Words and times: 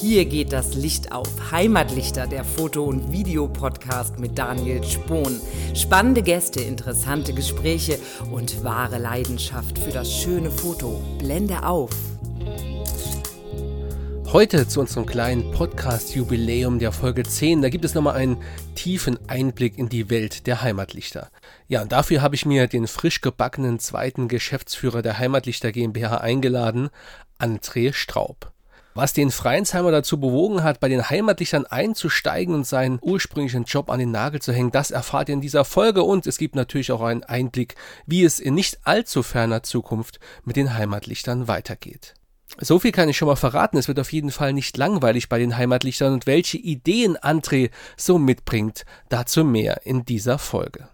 Hier 0.00 0.24
geht 0.24 0.52
das 0.52 0.74
Licht 0.74 1.12
auf. 1.12 1.28
Heimatlichter, 1.52 2.26
der 2.26 2.44
Foto- 2.44 2.84
und 2.84 3.12
Videopodcast 3.12 4.18
mit 4.18 4.36
Daniel 4.36 4.82
Spohn. 4.82 5.40
Spannende 5.74 6.22
Gäste, 6.22 6.60
interessante 6.60 7.32
Gespräche 7.32 7.98
und 8.32 8.64
wahre 8.64 8.98
Leidenschaft 8.98 9.78
für 9.78 9.92
das 9.92 10.12
schöne 10.12 10.50
Foto. 10.50 11.00
Blende 11.18 11.64
auf. 11.64 11.90
Heute 14.32 14.66
zu 14.66 14.80
unserem 14.80 15.04
kleinen 15.04 15.52
Podcast-Jubiläum 15.52 16.78
der 16.78 16.90
Folge 16.90 17.22
10. 17.22 17.60
Da 17.60 17.68
gibt 17.68 17.84
es 17.84 17.94
nochmal 17.94 18.16
einen 18.16 18.38
tiefen 18.74 19.18
Einblick 19.28 19.76
in 19.76 19.90
die 19.90 20.08
Welt 20.08 20.46
der 20.46 20.62
Heimatlichter. 20.62 21.28
Ja, 21.68 21.82
und 21.82 21.92
dafür 21.92 22.22
habe 22.22 22.34
ich 22.34 22.46
mir 22.46 22.66
den 22.66 22.86
frisch 22.86 23.20
gebackenen 23.20 23.78
zweiten 23.78 24.28
Geschäftsführer 24.28 25.02
der 25.02 25.18
Heimatlichter 25.18 25.70
GmbH 25.70 26.16
eingeladen, 26.16 26.88
André 27.38 27.92
Straub. 27.92 28.51
Was 28.94 29.14
den 29.14 29.30
Freiensheimer 29.30 29.90
dazu 29.90 30.20
bewogen 30.20 30.62
hat, 30.62 30.78
bei 30.78 30.88
den 30.88 31.08
Heimatlichtern 31.08 31.64
einzusteigen 31.64 32.54
und 32.54 32.66
seinen 32.66 32.98
ursprünglichen 33.00 33.64
Job 33.64 33.88
an 33.88 33.98
den 33.98 34.10
Nagel 34.10 34.42
zu 34.42 34.52
hängen, 34.52 34.70
das 34.70 34.90
erfahrt 34.90 35.30
ihr 35.30 35.34
in 35.34 35.40
dieser 35.40 35.64
Folge 35.64 36.02
und 36.02 36.26
es 36.26 36.36
gibt 36.36 36.54
natürlich 36.54 36.92
auch 36.92 37.00
einen 37.00 37.24
Einblick, 37.24 37.74
wie 38.04 38.22
es 38.22 38.38
in 38.38 38.54
nicht 38.54 38.80
allzu 38.84 39.22
ferner 39.22 39.62
Zukunft 39.62 40.20
mit 40.44 40.56
den 40.56 40.74
Heimatlichtern 40.74 41.48
weitergeht. 41.48 42.14
So 42.58 42.78
viel 42.78 42.92
kann 42.92 43.08
ich 43.08 43.16
schon 43.16 43.28
mal 43.28 43.36
verraten, 43.36 43.78
es 43.78 43.88
wird 43.88 43.98
auf 43.98 44.12
jeden 44.12 44.30
Fall 44.30 44.52
nicht 44.52 44.76
langweilig 44.76 45.30
bei 45.30 45.38
den 45.38 45.56
Heimatlichtern 45.56 46.12
und 46.12 46.26
welche 46.26 46.58
Ideen 46.58 47.16
André 47.16 47.70
so 47.96 48.18
mitbringt, 48.18 48.84
dazu 49.08 49.42
mehr 49.42 49.86
in 49.86 50.04
dieser 50.04 50.38
Folge. 50.38 50.88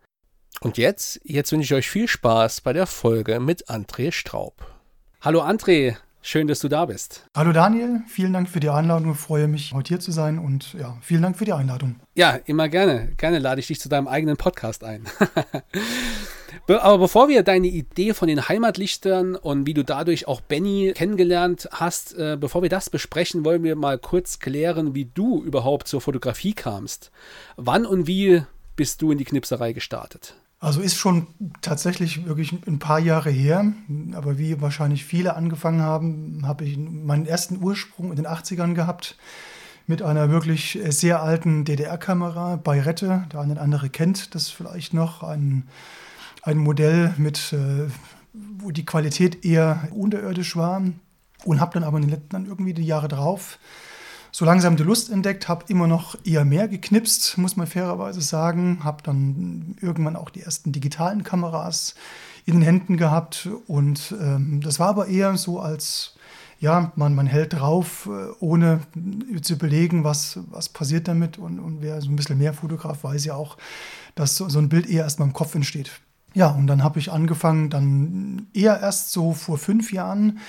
Und 0.62 0.78
jetzt, 0.78 1.20
jetzt 1.24 1.52
wünsche 1.52 1.66
ich 1.66 1.78
euch 1.78 1.90
viel 1.90 2.08
Spaß 2.08 2.62
bei 2.62 2.74
der 2.74 2.88
Folge 2.88 3.40
mit 3.40 3.70
André 3.70 4.12
Straub. 4.12 4.66
Hallo 5.22 5.42
André, 5.44 5.98
schön, 6.26 6.48
dass 6.48 6.60
du 6.60 6.68
da 6.68 6.86
bist. 6.86 7.26
Hallo 7.36 7.52
Daniel, 7.52 8.02
vielen 8.08 8.34
Dank 8.34 8.50
für 8.50 8.60
die 8.60 8.70
Einladung. 8.70 9.12
Ich 9.12 9.18
freue 9.18 9.48
mich, 9.48 9.74
heute 9.74 9.90
hier 9.90 10.00
zu 10.00 10.12
sein 10.12 10.40
und 10.40 10.74
ja, 10.74 10.98
vielen 11.02 11.22
Dank 11.22 11.38
für 11.38 11.46
die 11.46 11.54
Einladung. 11.54 11.96
Ja, 12.16 12.40
immer 12.46 12.68
gerne. 12.68 13.14
Gerne 13.18 13.40
lade 13.40 13.62
ich 13.62 13.68
dich 13.68 13.80
zu 13.80 13.90
deinem 13.90 14.08
eigenen 14.08 14.36
Podcast 14.36 14.84
ein. 14.84 15.04
Aber 16.68 16.98
bevor 16.98 17.30
wir 17.30 17.44
deine 17.44 17.68
Idee 17.68 18.14
von 18.14 18.28
den 18.28 18.48
Heimatlichtern 18.48 19.36
und 19.36 19.68
wie 19.68 19.74
du 19.74 19.84
dadurch 19.84 20.28
auch 20.28 20.42
Benny 20.42 20.94
kennengelernt 20.96 21.70
hast, 21.72 22.18
äh, 22.18 22.38
bevor 22.40 22.64
wir 22.64 22.70
das 22.70 22.90
besprechen, 22.90 23.46
wollen 23.46 23.64
wir 23.64 23.76
mal 23.76 24.00
kurz 24.00 24.40
klären, 24.40 24.96
wie 24.96 25.06
du 25.06 25.44
überhaupt 25.44 25.88
zur 25.88 26.02
Fotografie 26.02 26.54
kamst. 26.54 27.12
Wann 27.56 27.86
und 27.86 28.08
wie 28.08 28.44
bist 28.76 29.02
du 29.02 29.12
in 29.12 29.18
die 29.18 29.26
Knipserei 29.26 29.74
gestartet? 29.74 30.36
Also 30.66 30.82
ist 30.82 30.96
schon 30.96 31.28
tatsächlich 31.62 32.26
wirklich 32.26 32.52
ein 32.66 32.80
paar 32.80 33.00
Jahre 33.00 33.30
her, 33.30 33.72
aber 34.14 34.40
wie 34.40 34.60
wahrscheinlich 34.62 35.06
viele 35.06 35.36
angefangen 35.36 35.82
haben, 35.82 36.42
habe 36.48 36.66
ich 36.66 36.76
meinen 36.78 37.28
ersten 37.28 37.62
Ursprung 37.62 38.10
in 38.10 38.16
den 38.16 38.26
80ern 38.26 38.74
gehabt 38.74 39.16
mit 39.86 40.02
einer 40.02 40.32
wirklich 40.32 40.80
sehr 40.90 41.22
alten 41.22 41.66
DDR-Kamera 41.66 42.56
bei 42.56 42.82
Rette. 42.82 43.26
Der 43.32 43.42
eine 43.42 43.54
oder 43.54 43.62
andere 43.62 43.90
kennt 43.90 44.34
das 44.34 44.50
vielleicht 44.50 44.96
noch, 44.96 45.22
ein 45.22 45.68
ein 46.46 46.58
Modell 46.58 47.14
mit, 47.18 47.54
äh, 47.54 47.88
wo 48.34 48.72
die 48.72 48.86
Qualität 48.86 49.44
eher 49.44 49.88
unterirdisch 49.92 50.56
war 50.56 50.82
und 51.44 51.60
habe 51.60 51.74
dann 51.74 51.84
aber 51.84 51.98
in 51.98 52.04
den 52.04 52.12
letzten, 52.12 52.46
irgendwie 52.46 52.74
die 52.74 52.86
Jahre 52.86 53.08
drauf 53.08 53.60
so 54.36 54.44
langsam 54.44 54.76
die 54.76 54.84
Lust 54.84 55.10
entdeckt, 55.10 55.48
habe 55.48 55.64
immer 55.70 55.88
noch 55.88 56.18
eher 56.26 56.44
mehr 56.44 56.68
geknipst, 56.68 57.38
muss 57.38 57.56
man 57.56 57.68
fairerweise 57.68 58.20
sagen, 58.20 58.80
habe 58.84 59.02
dann 59.02 59.78
irgendwann 59.80 60.18
auch 60.18 60.30
die 60.30 60.42
ersten 60.42 60.74
digitalen 60.74 61.24
Kameras 61.24 61.96
in 62.46 62.56
den 62.56 62.62
Händen 62.62 62.98
gehabt 62.98 63.48
und 63.68 64.14
ähm, 64.20 64.60
das 64.62 64.78
war 64.78 64.90
aber 64.90 65.08
eher 65.08 65.38
so 65.38 65.62
als 65.62 66.16
ja, 66.60 66.92
man, 66.98 67.16
man 67.16 67.28
hält 67.28 67.54
drauf, 67.54 68.10
äh, 68.12 68.34
ohne 68.42 68.82
zu 69.42 69.54
überlegen, 69.54 70.04
was, 70.04 70.38
was 70.52 70.68
passiert 70.68 71.08
damit. 71.08 71.38
Und, 71.38 71.60
und 71.60 71.82
wer 71.82 72.02
so 72.02 72.10
ein 72.10 72.18
bisschen 72.18 72.38
mehr 72.38 72.54
Fotograf 72.54 73.06
weiß 73.06 73.24
ja 73.24 73.36
auch, 73.36 73.58
dass 74.16 74.36
so, 74.36 74.50
so 74.50 74.60
ein 74.60 74.68
Bild 74.68 74.90
eher 74.90 75.04
erst 75.04 75.20
mal 75.20 75.26
im 75.26 75.34
Kopf 75.34 75.56
entsteht. 75.56 75.92
Ja, 76.34 76.50
und 76.50 76.68
dann 76.68 76.84
habe 76.84 77.00
ich 77.00 77.12
angefangen, 77.12 77.70
dann 77.70 78.48
eher 78.54 78.82
erst 78.82 79.12
so 79.12 79.32
vor 79.34 79.58
fünf 79.58 79.94
Jahren, 79.94 80.40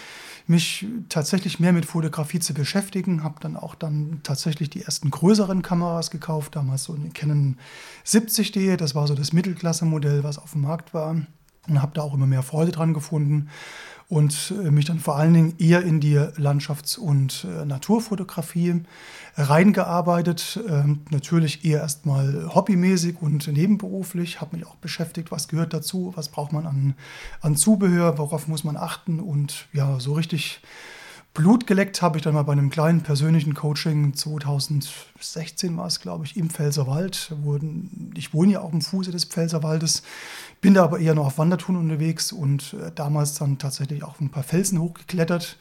mich 0.49 0.87
tatsächlich 1.09 1.61
mehr 1.61 1.73
mit 1.73 1.87
Fotografie 1.87 2.39
zu 2.39 2.55
beschäftigen. 2.55 3.23
Habe 3.23 3.37
dann 3.41 3.57
auch 3.57 3.75
dann 3.75 4.21
tatsächlich 4.23 4.71
die 4.71 4.83
ersten 4.83 5.11
größeren 5.11 5.63
Kameras 5.63 6.11
gekauft, 6.11 6.57
damals 6.57 6.85
so 6.85 6.95
eine 6.95 7.11
Canon 7.11 7.57
70D, 8.05 8.77
das 8.77 8.95
war 8.95 9.07
so 9.07 9.15
das 9.15 9.33
Mittelklasse-Modell, 9.33 10.23
was 10.25 10.39
auf 10.39 10.53
dem 10.53 10.63
Markt 10.63 10.95
war. 10.95 11.17
Und 11.69 11.83
habe 11.83 11.93
da 11.95 12.03
auch 12.03 12.15
immer 12.15 12.29
mehr 12.29 12.45
Freude 12.45 12.71
dran 12.71 12.95
gefunden 12.95 13.49
und 14.09 14.53
äh, 14.53 14.71
mich 14.71 14.85
dann 14.85 15.01
vor 15.01 15.17
allen 15.17 15.35
Dingen 15.35 15.55
eher 15.59 15.83
in 15.83 16.01
die 16.01 16.17
Landschafts- 16.17 16.99
und 16.99 17.45
äh, 17.45 17.65
Naturfotografie 17.65 18.83
reingearbeitet. 19.37 20.61
Ähm, 20.69 21.01
natürlich 21.11 21.65
eher 21.65 21.81
erstmal 21.81 22.55
hobbymäßig 22.55 23.17
und 23.21 23.49
nebenberuflich, 23.49 24.41
habe 24.41 24.57
mich 24.57 24.67
auch 24.67 24.77
beschäftigt, 24.77 25.31
was 25.31 25.49
gehört 25.49 25.75
dazu, 25.75 26.13
was 26.15 26.29
braucht 26.29 26.53
man 26.53 26.67
an, 26.67 26.95
an 27.41 27.57
Zubehör, 27.57 28.17
worauf 28.19 28.47
muss 28.47 28.65
man 28.65 28.77
achten 28.77 29.19
und 29.19 29.67
ja, 29.73 29.99
so 29.99 30.13
richtig 30.13 30.61
Blut 31.37 31.67
geleckt 31.67 32.01
habe 32.01 32.17
ich 32.17 32.25
dann 32.25 32.33
mal 32.33 32.45
bei 32.45 32.53
einem 32.53 32.71
kleinen 32.71 33.03
persönlichen 33.03 33.53
Coaching 33.53 34.15
2016 34.15 35.77
war 35.77 35.87
es, 35.87 36.01
glaube 36.01 36.25
ich, 36.25 36.35
im 36.39 36.49
Pfälzerwald. 36.49 37.31
Ich 38.15 38.33
wohne 38.33 38.53
ja 38.55 38.61
auch 38.63 38.73
am 38.73 38.81
Fuße 38.81 39.11
des 39.11 39.27
Pfälzerwaldes, 39.27 40.03
bin 40.63 40.73
da 40.73 40.83
aber 40.83 40.99
eher 40.99 41.15
noch 41.15 41.27
auf 41.27 41.37
Wandertouren 41.37 41.77
unterwegs 41.77 42.33
und 42.33 42.73
äh, 42.73 42.91
damals 42.95 43.35
dann 43.35 43.59
tatsächlich 43.59 44.03
auch 44.03 44.19
ein 44.19 44.31
paar 44.31 44.45
Felsen 44.45 44.81
hochgeklettert. 44.81 45.59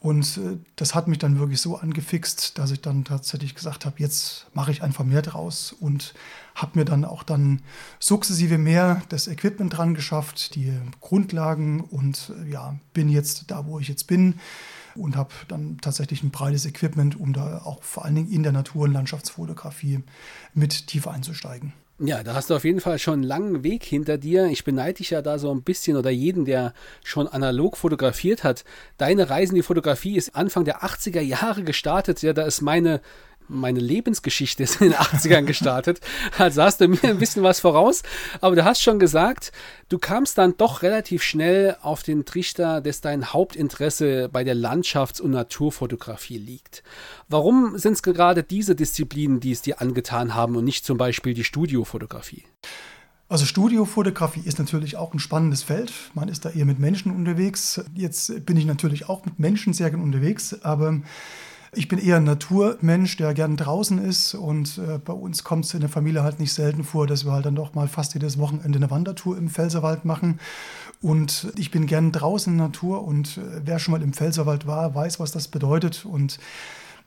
Und 0.00 0.36
äh, 0.36 0.58
das 0.76 0.94
hat 0.94 1.08
mich 1.08 1.18
dann 1.18 1.38
wirklich 1.38 1.62
so 1.62 1.78
angefixt, 1.78 2.58
dass 2.58 2.70
ich 2.70 2.82
dann 2.82 3.04
tatsächlich 3.04 3.54
gesagt 3.54 3.86
habe, 3.86 3.96
jetzt 4.00 4.46
mache 4.52 4.72
ich 4.72 4.82
einfach 4.82 5.06
mehr 5.06 5.22
draus 5.22 5.72
und 5.72 6.12
habe 6.54 6.78
mir 6.78 6.84
dann 6.84 7.06
auch 7.06 7.22
dann 7.22 7.62
sukzessive 7.98 8.58
mehr 8.58 9.00
das 9.08 9.26
Equipment 9.26 9.74
dran 9.74 9.94
geschafft, 9.94 10.54
die 10.54 10.70
Grundlagen 11.00 11.80
und 11.80 12.30
äh, 12.44 12.50
ja, 12.50 12.76
bin 12.92 13.08
jetzt 13.08 13.50
da, 13.50 13.64
wo 13.64 13.78
ich 13.78 13.88
jetzt 13.88 14.06
bin 14.06 14.34
und 14.98 15.16
habe 15.16 15.30
dann 15.48 15.78
tatsächlich 15.80 16.22
ein 16.22 16.30
breites 16.30 16.66
Equipment, 16.66 17.18
um 17.18 17.32
da 17.32 17.62
auch 17.64 17.82
vor 17.82 18.04
allen 18.04 18.14
Dingen 18.14 18.30
in 18.30 18.42
der 18.42 18.52
Natur- 18.52 18.84
und 18.84 18.92
Landschaftsfotografie 18.92 20.02
mit 20.54 20.86
tiefer 20.86 21.10
einzusteigen. 21.12 21.72
Ja, 22.00 22.22
da 22.22 22.34
hast 22.34 22.48
du 22.48 22.54
auf 22.54 22.62
jeden 22.62 22.80
Fall 22.80 23.00
schon 23.00 23.14
einen 23.14 23.22
langen 23.24 23.64
Weg 23.64 23.82
hinter 23.82 24.18
dir. 24.18 24.46
Ich 24.46 24.62
beneide 24.62 24.98
dich 24.98 25.10
ja 25.10 25.20
da 25.20 25.36
so 25.40 25.50
ein 25.50 25.62
bisschen 25.62 25.96
oder 25.96 26.10
jeden, 26.10 26.44
der 26.44 26.72
schon 27.02 27.26
analog 27.26 27.76
fotografiert 27.76 28.44
hat. 28.44 28.64
Deine 28.98 29.30
Reise 29.30 29.50
in 29.50 29.56
die 29.56 29.62
Fotografie 29.62 30.16
ist 30.16 30.36
Anfang 30.36 30.64
der 30.64 30.84
80er 30.84 31.20
Jahre 31.20 31.64
gestartet. 31.64 32.22
Ja, 32.22 32.32
da 32.32 32.44
ist 32.44 32.60
meine 32.60 33.00
meine 33.48 33.80
Lebensgeschichte 33.80 34.62
ist 34.62 34.80
in 34.80 34.90
den 34.90 34.98
80ern 34.98 35.42
gestartet. 35.42 36.00
Also 36.38 36.62
hast 36.62 36.80
du 36.80 36.88
mir 36.88 37.02
ein 37.04 37.18
bisschen 37.18 37.42
was 37.42 37.60
voraus. 37.60 38.02
Aber 38.40 38.54
du 38.54 38.64
hast 38.64 38.82
schon 38.82 38.98
gesagt, 38.98 39.52
du 39.88 39.98
kamst 39.98 40.38
dann 40.38 40.56
doch 40.56 40.82
relativ 40.82 41.22
schnell 41.22 41.76
auf 41.82 42.02
den 42.02 42.24
Trichter, 42.24 42.80
dass 42.80 43.00
dein 43.00 43.32
Hauptinteresse 43.32 44.28
bei 44.30 44.44
der 44.44 44.54
Landschafts- 44.54 45.20
und 45.20 45.32
Naturfotografie 45.32 46.38
liegt. 46.38 46.82
Warum 47.28 47.78
sind 47.78 47.94
es 47.94 48.02
gerade 48.02 48.42
diese 48.42 48.74
Disziplinen, 48.74 49.40
die 49.40 49.52
es 49.52 49.62
dir 49.62 49.80
angetan 49.80 50.34
haben 50.34 50.56
und 50.56 50.64
nicht 50.64 50.84
zum 50.84 50.98
Beispiel 50.98 51.34
die 51.34 51.44
Studiofotografie? 51.44 52.44
Also 53.30 53.44
Studiofotografie 53.44 54.40
ist 54.40 54.58
natürlich 54.58 54.96
auch 54.96 55.12
ein 55.12 55.18
spannendes 55.18 55.62
Feld. 55.62 55.92
Man 56.14 56.28
ist 56.28 56.46
da 56.46 56.50
eher 56.50 56.64
mit 56.64 56.78
Menschen 56.78 57.14
unterwegs. 57.14 57.82
Jetzt 57.94 58.46
bin 58.46 58.56
ich 58.56 58.64
natürlich 58.64 59.08
auch 59.08 59.24
mit 59.26 59.38
Menschen 59.38 59.74
sehr 59.74 59.90
gerne 59.90 60.02
unterwegs, 60.02 60.62
aber 60.62 61.00
ich 61.72 61.88
bin 61.88 61.98
eher 61.98 62.16
ein 62.16 62.24
Naturmensch, 62.24 63.16
der 63.16 63.34
gern 63.34 63.56
draußen 63.56 63.98
ist 63.98 64.34
und 64.34 64.78
äh, 64.78 64.98
bei 64.98 65.12
uns 65.12 65.44
kommt 65.44 65.64
es 65.64 65.74
in 65.74 65.80
der 65.80 65.88
Familie 65.88 66.22
halt 66.22 66.40
nicht 66.40 66.52
selten 66.52 66.84
vor, 66.84 67.06
dass 67.06 67.24
wir 67.24 67.32
halt 67.32 67.46
dann 67.46 67.54
doch 67.54 67.74
mal 67.74 67.88
fast 67.88 68.14
jedes 68.14 68.38
Wochenende 68.38 68.78
eine 68.78 68.90
Wandertour 68.90 69.36
im 69.36 69.48
Pfälzerwald 69.48 70.04
machen. 70.04 70.40
Und 71.00 71.52
ich 71.56 71.70
bin 71.70 71.86
gern 71.86 72.10
draußen 72.10 72.52
in 72.52 72.58
der 72.58 72.68
Natur 72.68 73.04
und 73.04 73.38
äh, 73.38 73.60
wer 73.64 73.78
schon 73.78 73.92
mal 73.92 74.02
im 74.02 74.12
Pfälzerwald 74.12 74.66
war, 74.66 74.94
weiß, 74.94 75.20
was 75.20 75.30
das 75.30 75.48
bedeutet. 75.48 76.04
Und 76.04 76.38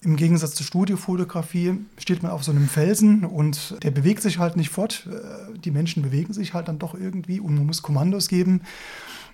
im 0.03 0.15
Gegensatz 0.15 0.55
zur 0.55 0.65
Studiofotografie 0.65 1.77
steht 1.97 2.23
man 2.23 2.31
auf 2.31 2.43
so 2.43 2.51
einem 2.51 2.67
Felsen 2.67 3.23
und 3.23 3.75
der 3.83 3.91
bewegt 3.91 4.21
sich 4.21 4.39
halt 4.39 4.57
nicht 4.57 4.69
fort. 4.69 5.07
Äh, 5.07 5.57
die 5.59 5.71
Menschen 5.71 6.03
bewegen 6.03 6.33
sich 6.33 6.53
halt 6.53 6.67
dann 6.67 6.79
doch 6.79 6.93
irgendwie 6.93 7.39
und 7.39 7.55
man 7.55 7.65
muss 7.65 7.81
Kommandos 7.81 8.27
geben. 8.27 8.61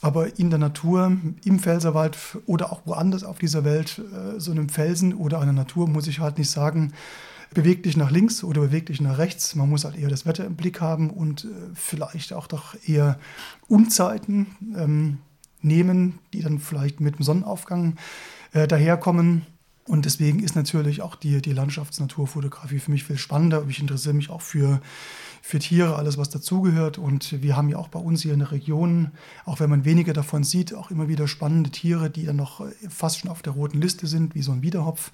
Aber 0.01 0.37
in 0.39 0.49
der 0.49 0.59
Natur, 0.59 1.17
im 1.43 1.59
Pfälzerwald 1.59 2.17
oder 2.45 2.71
auch 2.71 2.81
woanders 2.85 3.23
auf 3.23 3.39
dieser 3.39 3.63
Welt, 3.63 3.99
äh, 3.99 4.39
so 4.39 4.51
einem 4.51 4.69
Felsen 4.69 5.13
oder 5.13 5.39
einer 5.41 5.53
Natur, 5.53 5.87
muss 5.87 6.07
ich 6.07 6.19
halt 6.19 6.37
nicht 6.37 6.51
sagen, 6.51 6.93
beweg 7.53 7.83
dich 7.83 7.97
nach 7.97 8.11
links 8.11 8.43
oder 8.43 8.61
beweg 8.61 8.87
dich 8.87 9.01
nach 9.01 9.17
rechts. 9.17 9.55
Man 9.55 9.69
muss 9.69 9.85
halt 9.85 9.97
eher 9.97 10.09
das 10.09 10.25
Wetter 10.25 10.45
im 10.45 10.55
Blick 10.55 10.81
haben 10.81 11.09
und 11.09 11.45
äh, 11.45 11.47
vielleicht 11.73 12.33
auch 12.33 12.47
doch 12.47 12.75
eher 12.85 13.19
Unzeiten 13.67 14.47
ähm, 14.75 15.19
nehmen, 15.61 16.19
die 16.33 16.41
dann 16.41 16.59
vielleicht 16.59 16.99
mit 16.99 17.17
dem 17.17 17.23
Sonnenaufgang 17.23 17.95
äh, 18.53 18.67
daherkommen. 18.67 19.45
Und 19.87 20.03
deswegen 20.03 20.39
ist 20.43 20.55
natürlich 20.55 21.01
auch 21.01 21.15
die, 21.15 21.41
die 21.41 21.53
Landschaftsnaturfotografie 21.53 22.79
für 22.79 22.91
mich 22.91 23.05
viel 23.05 23.17
spannender. 23.17 23.63
Ich 23.69 23.79
interessiere 23.79 24.13
mich 24.13 24.29
auch 24.29 24.41
für, 24.41 24.81
für 25.41 25.59
Tiere, 25.59 25.95
alles 25.95 26.17
was 26.17 26.29
dazugehört. 26.29 26.97
Und 26.97 27.41
wir 27.41 27.55
haben 27.55 27.69
ja 27.69 27.77
auch 27.77 27.87
bei 27.87 27.99
uns 27.99 28.21
hier 28.21 28.33
in 28.33 28.39
der 28.39 28.51
Region, 28.51 29.11
auch 29.45 29.61
wenn 29.61 29.69
man 29.69 29.85
weniger 29.85 30.11
davon 30.11 30.43
sieht, 30.43 30.73
auch 30.73 30.91
immer 30.91 31.07
wieder 31.07 31.29
spannende 31.29 31.69
Tiere, 31.69 32.09
die 32.09 32.25
dann 32.25 32.35
noch 32.35 32.65
fast 32.89 33.19
schon 33.19 33.31
auf 33.31 33.41
der 33.41 33.53
roten 33.53 33.79
Liste 33.79 34.07
sind, 34.07 34.35
wie 34.35 34.41
so 34.41 34.51
ein 34.51 34.61
Wiederhopf. 34.61 35.11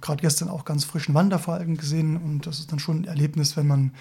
Gerade 0.00 0.20
gestern 0.20 0.48
auch 0.48 0.64
ganz 0.64 0.84
frischen 0.84 1.14
Wanderfalken 1.14 1.76
gesehen. 1.76 2.16
Und 2.16 2.44
das 2.44 2.58
ist 2.58 2.72
dann 2.72 2.80
schon 2.80 3.02
ein 3.02 3.04
Erlebnis, 3.04 3.56
wenn 3.56 3.68
man 3.68 3.92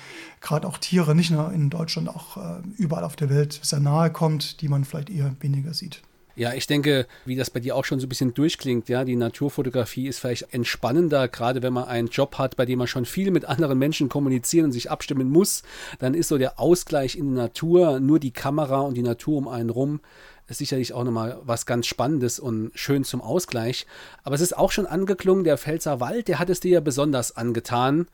gerade 0.41 0.67
auch 0.67 0.79
Tiere, 0.79 1.13
nicht 1.13 1.29
nur 1.29 1.53
in 1.53 1.69
Deutschland, 1.69 2.09
auch 2.09 2.37
äh, 2.37 2.61
überall 2.75 3.03
auf 3.03 3.15
der 3.15 3.29
Welt 3.29 3.59
sehr 3.61 3.79
nahe 3.79 4.11
kommt, 4.11 4.61
die 4.61 4.67
man 4.67 4.83
vielleicht 4.83 5.11
eher 5.11 5.35
weniger 5.41 5.75
sieht. 5.75 6.01
Ja, 6.37 6.53
ich 6.53 6.67
denke, 6.67 7.07
wie 7.25 7.35
das 7.35 7.49
bei 7.49 7.59
dir 7.59 7.75
auch 7.75 7.83
schon 7.83 7.99
so 7.99 8.05
ein 8.05 8.09
bisschen 8.09 8.35
durchklingt, 8.35 8.89
ja, 8.89 9.03
die 9.03 9.15
Naturfotografie 9.15 10.07
ist 10.07 10.19
vielleicht 10.19 10.53
entspannender, 10.53 11.27
gerade 11.27 11.63
wenn 11.63 11.73
man 11.73 11.85
einen 11.85 12.09
Job 12.09 12.37
hat, 12.37 12.55
bei 12.55 12.65
dem 12.67 12.77
man 12.77 12.85
schon 12.87 13.05
viel 13.05 13.31
mit 13.31 13.45
anderen 13.45 13.79
Menschen 13.79 14.07
kommunizieren 14.07 14.65
und 14.65 14.71
sich 14.71 14.91
abstimmen 14.91 15.31
muss, 15.31 15.63
dann 15.97 16.13
ist 16.13 16.27
so 16.27 16.37
der 16.37 16.59
Ausgleich 16.59 17.17
in 17.17 17.33
der 17.33 17.45
Natur, 17.45 17.99
nur 17.99 18.19
die 18.19 18.29
Kamera 18.29 18.81
und 18.81 18.93
die 18.93 19.01
Natur 19.01 19.35
um 19.35 19.47
einen 19.47 19.71
rum, 19.71 19.99
ist 20.47 20.59
sicherlich 20.59 20.93
auch 20.93 21.03
nochmal 21.03 21.39
was 21.43 21.65
ganz 21.65 21.87
Spannendes 21.87 22.39
und 22.39 22.69
schön 22.75 23.03
zum 23.03 23.19
Ausgleich. 23.19 23.87
Aber 24.23 24.35
es 24.35 24.41
ist 24.41 24.55
auch 24.55 24.71
schon 24.71 24.85
angeklungen, 24.85 25.43
der 25.43 25.57
Pfälzer 25.57 25.99
Wald, 25.99 26.27
der 26.27 26.37
hat 26.37 26.51
es 26.51 26.59
dir 26.59 26.71
ja 26.71 26.81
besonders 26.81 27.35
angetan 27.35 28.07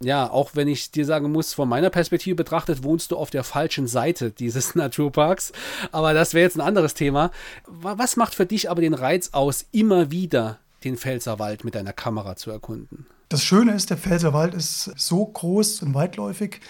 ja, 0.00 0.30
auch 0.30 0.50
wenn 0.54 0.68
ich 0.68 0.90
dir 0.90 1.04
sagen 1.04 1.30
muss, 1.30 1.54
von 1.54 1.68
meiner 1.68 1.90
Perspektive 1.90 2.36
betrachtet, 2.36 2.82
wohnst 2.82 3.10
du 3.10 3.16
auf 3.16 3.30
der 3.30 3.44
falschen 3.44 3.86
Seite 3.86 4.30
dieses 4.30 4.74
Naturparks. 4.74 5.52
Aber 5.92 6.14
das 6.14 6.34
wäre 6.34 6.44
jetzt 6.44 6.56
ein 6.56 6.60
anderes 6.60 6.94
Thema. 6.94 7.30
Was 7.66 8.16
macht 8.16 8.34
für 8.34 8.46
dich 8.46 8.70
aber 8.70 8.80
den 8.80 8.94
Reiz 8.94 9.30
aus, 9.32 9.66
immer 9.72 10.10
wieder 10.10 10.58
den 10.84 10.96
Pfälzerwald 10.96 11.64
mit 11.64 11.74
deiner 11.74 11.92
Kamera 11.92 12.36
zu 12.36 12.50
erkunden? 12.50 13.06
Das 13.28 13.42
Schöne 13.42 13.72
ist, 13.74 13.90
der 13.90 13.96
Pfälzerwald 13.96 14.54
ist 14.54 14.92
so 14.96 15.24
groß 15.24 15.82
und 15.82 15.94
weitläufig, 15.94 16.60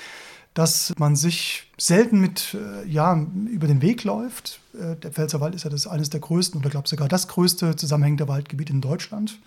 dass 0.55 0.95
man 0.99 1.17
sich 1.17 1.71
selten 1.77 2.21
mit 2.21 2.55
äh, 2.55 2.89
ja, 2.89 3.21
über 3.51 3.67
den 3.67 3.83
Weg 3.83 4.05
läuft. 4.05 4.61
Äh, 4.73 4.95
der 4.97 5.11
Pfälzerwald 5.11 5.55
ist 5.55 5.65
ja 5.65 5.71
das 5.71 5.89
eines 5.89 6.11
der 6.11 6.21
größten 6.21 6.61
oder 6.61 6.71
glaube 6.71 6.89
sogar 6.89 7.09
das 7.09 7.27
größte 7.27 7.75
zusammenhängende 7.75 8.29
Waldgebiet 8.29 8.71
in 8.71 8.81
Deutschland. 8.81 9.39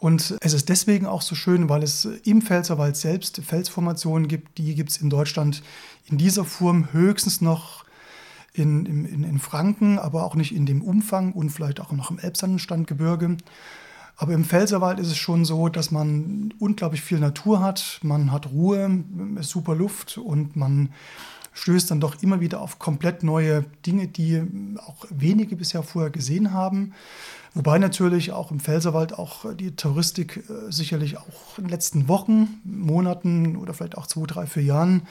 Und 0.00 0.34
es 0.40 0.54
ist 0.54 0.70
deswegen 0.70 1.04
auch 1.04 1.20
so 1.20 1.34
schön, 1.34 1.68
weil 1.68 1.82
es 1.82 2.06
im 2.24 2.40
Pfälzerwald 2.40 2.96
selbst 2.96 3.42
Felsformationen 3.44 4.28
gibt, 4.28 4.56
die 4.56 4.74
gibt 4.74 4.90
es 4.90 4.96
in 4.96 5.10
Deutschland 5.10 5.62
in 6.06 6.16
dieser 6.16 6.46
Form 6.46 6.90
höchstens 6.92 7.42
noch 7.42 7.84
in, 8.54 8.86
in, 8.86 9.24
in 9.24 9.38
Franken, 9.38 9.98
aber 9.98 10.24
auch 10.24 10.34
nicht 10.34 10.54
in 10.54 10.64
dem 10.64 10.80
Umfang 10.80 11.32
und 11.32 11.50
vielleicht 11.50 11.80
auch 11.80 11.92
noch 11.92 12.10
im 12.10 12.18
Elbsandstandgebirge. 12.18 13.36
Aber 14.16 14.32
im 14.32 14.44
Pfälzerwald 14.44 14.98
ist 14.98 15.08
es 15.08 15.18
schon 15.18 15.44
so, 15.44 15.68
dass 15.68 15.90
man 15.90 16.54
unglaublich 16.58 17.02
viel 17.02 17.18
Natur 17.18 17.60
hat, 17.60 18.00
man 18.02 18.32
hat 18.32 18.50
Ruhe, 18.50 19.04
super 19.40 19.74
Luft 19.74 20.16
und 20.16 20.56
man 20.56 20.94
stößt 21.60 21.90
dann 21.90 22.00
doch 22.00 22.22
immer 22.22 22.40
wieder 22.40 22.60
auf 22.60 22.78
komplett 22.78 23.22
neue 23.22 23.64
Dinge, 23.84 24.08
die 24.08 24.42
auch 24.78 25.04
wenige 25.10 25.56
bisher 25.56 25.82
vorher 25.82 26.10
gesehen 26.10 26.54
haben. 26.54 26.94
Wobei 27.52 27.78
natürlich 27.78 28.32
auch 28.32 28.50
im 28.50 28.60
Pfälzerwald 28.60 29.12
auch 29.12 29.44
die 29.54 29.76
Touristik 29.76 30.38
äh, 30.48 30.70
sicherlich 30.72 31.18
auch 31.18 31.58
in 31.58 31.64
den 31.64 31.70
letzten 31.70 32.08
Wochen, 32.08 32.60
Monaten 32.64 33.56
oder 33.56 33.74
vielleicht 33.74 33.98
auch 33.98 34.06
zwei, 34.06 34.24
drei, 34.26 34.46
vier 34.46 34.62
Jahren 34.62 35.02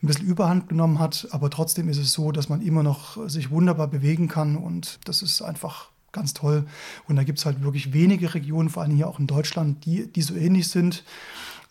ein 0.00 0.06
bisschen 0.06 0.26
Überhand 0.26 0.68
genommen 0.68 1.00
hat. 1.00 1.26
Aber 1.32 1.50
trotzdem 1.50 1.88
ist 1.88 1.98
es 1.98 2.12
so, 2.12 2.30
dass 2.30 2.48
man 2.48 2.62
immer 2.62 2.84
noch 2.84 3.28
sich 3.28 3.50
wunderbar 3.50 3.88
bewegen 3.88 4.28
kann 4.28 4.56
und 4.56 5.00
das 5.04 5.22
ist 5.22 5.42
einfach 5.42 5.88
ganz 6.12 6.32
toll. 6.32 6.66
Und 7.08 7.16
da 7.16 7.24
gibt 7.24 7.40
es 7.40 7.46
halt 7.46 7.62
wirklich 7.62 7.92
wenige 7.92 8.34
Regionen, 8.34 8.68
vor 8.68 8.84
allem 8.84 8.94
hier 8.94 9.08
auch 9.08 9.18
in 9.18 9.26
Deutschland, 9.26 9.84
die, 9.84 10.06
die 10.12 10.22
so 10.22 10.34
ähnlich 10.34 10.68
sind. 10.68 11.04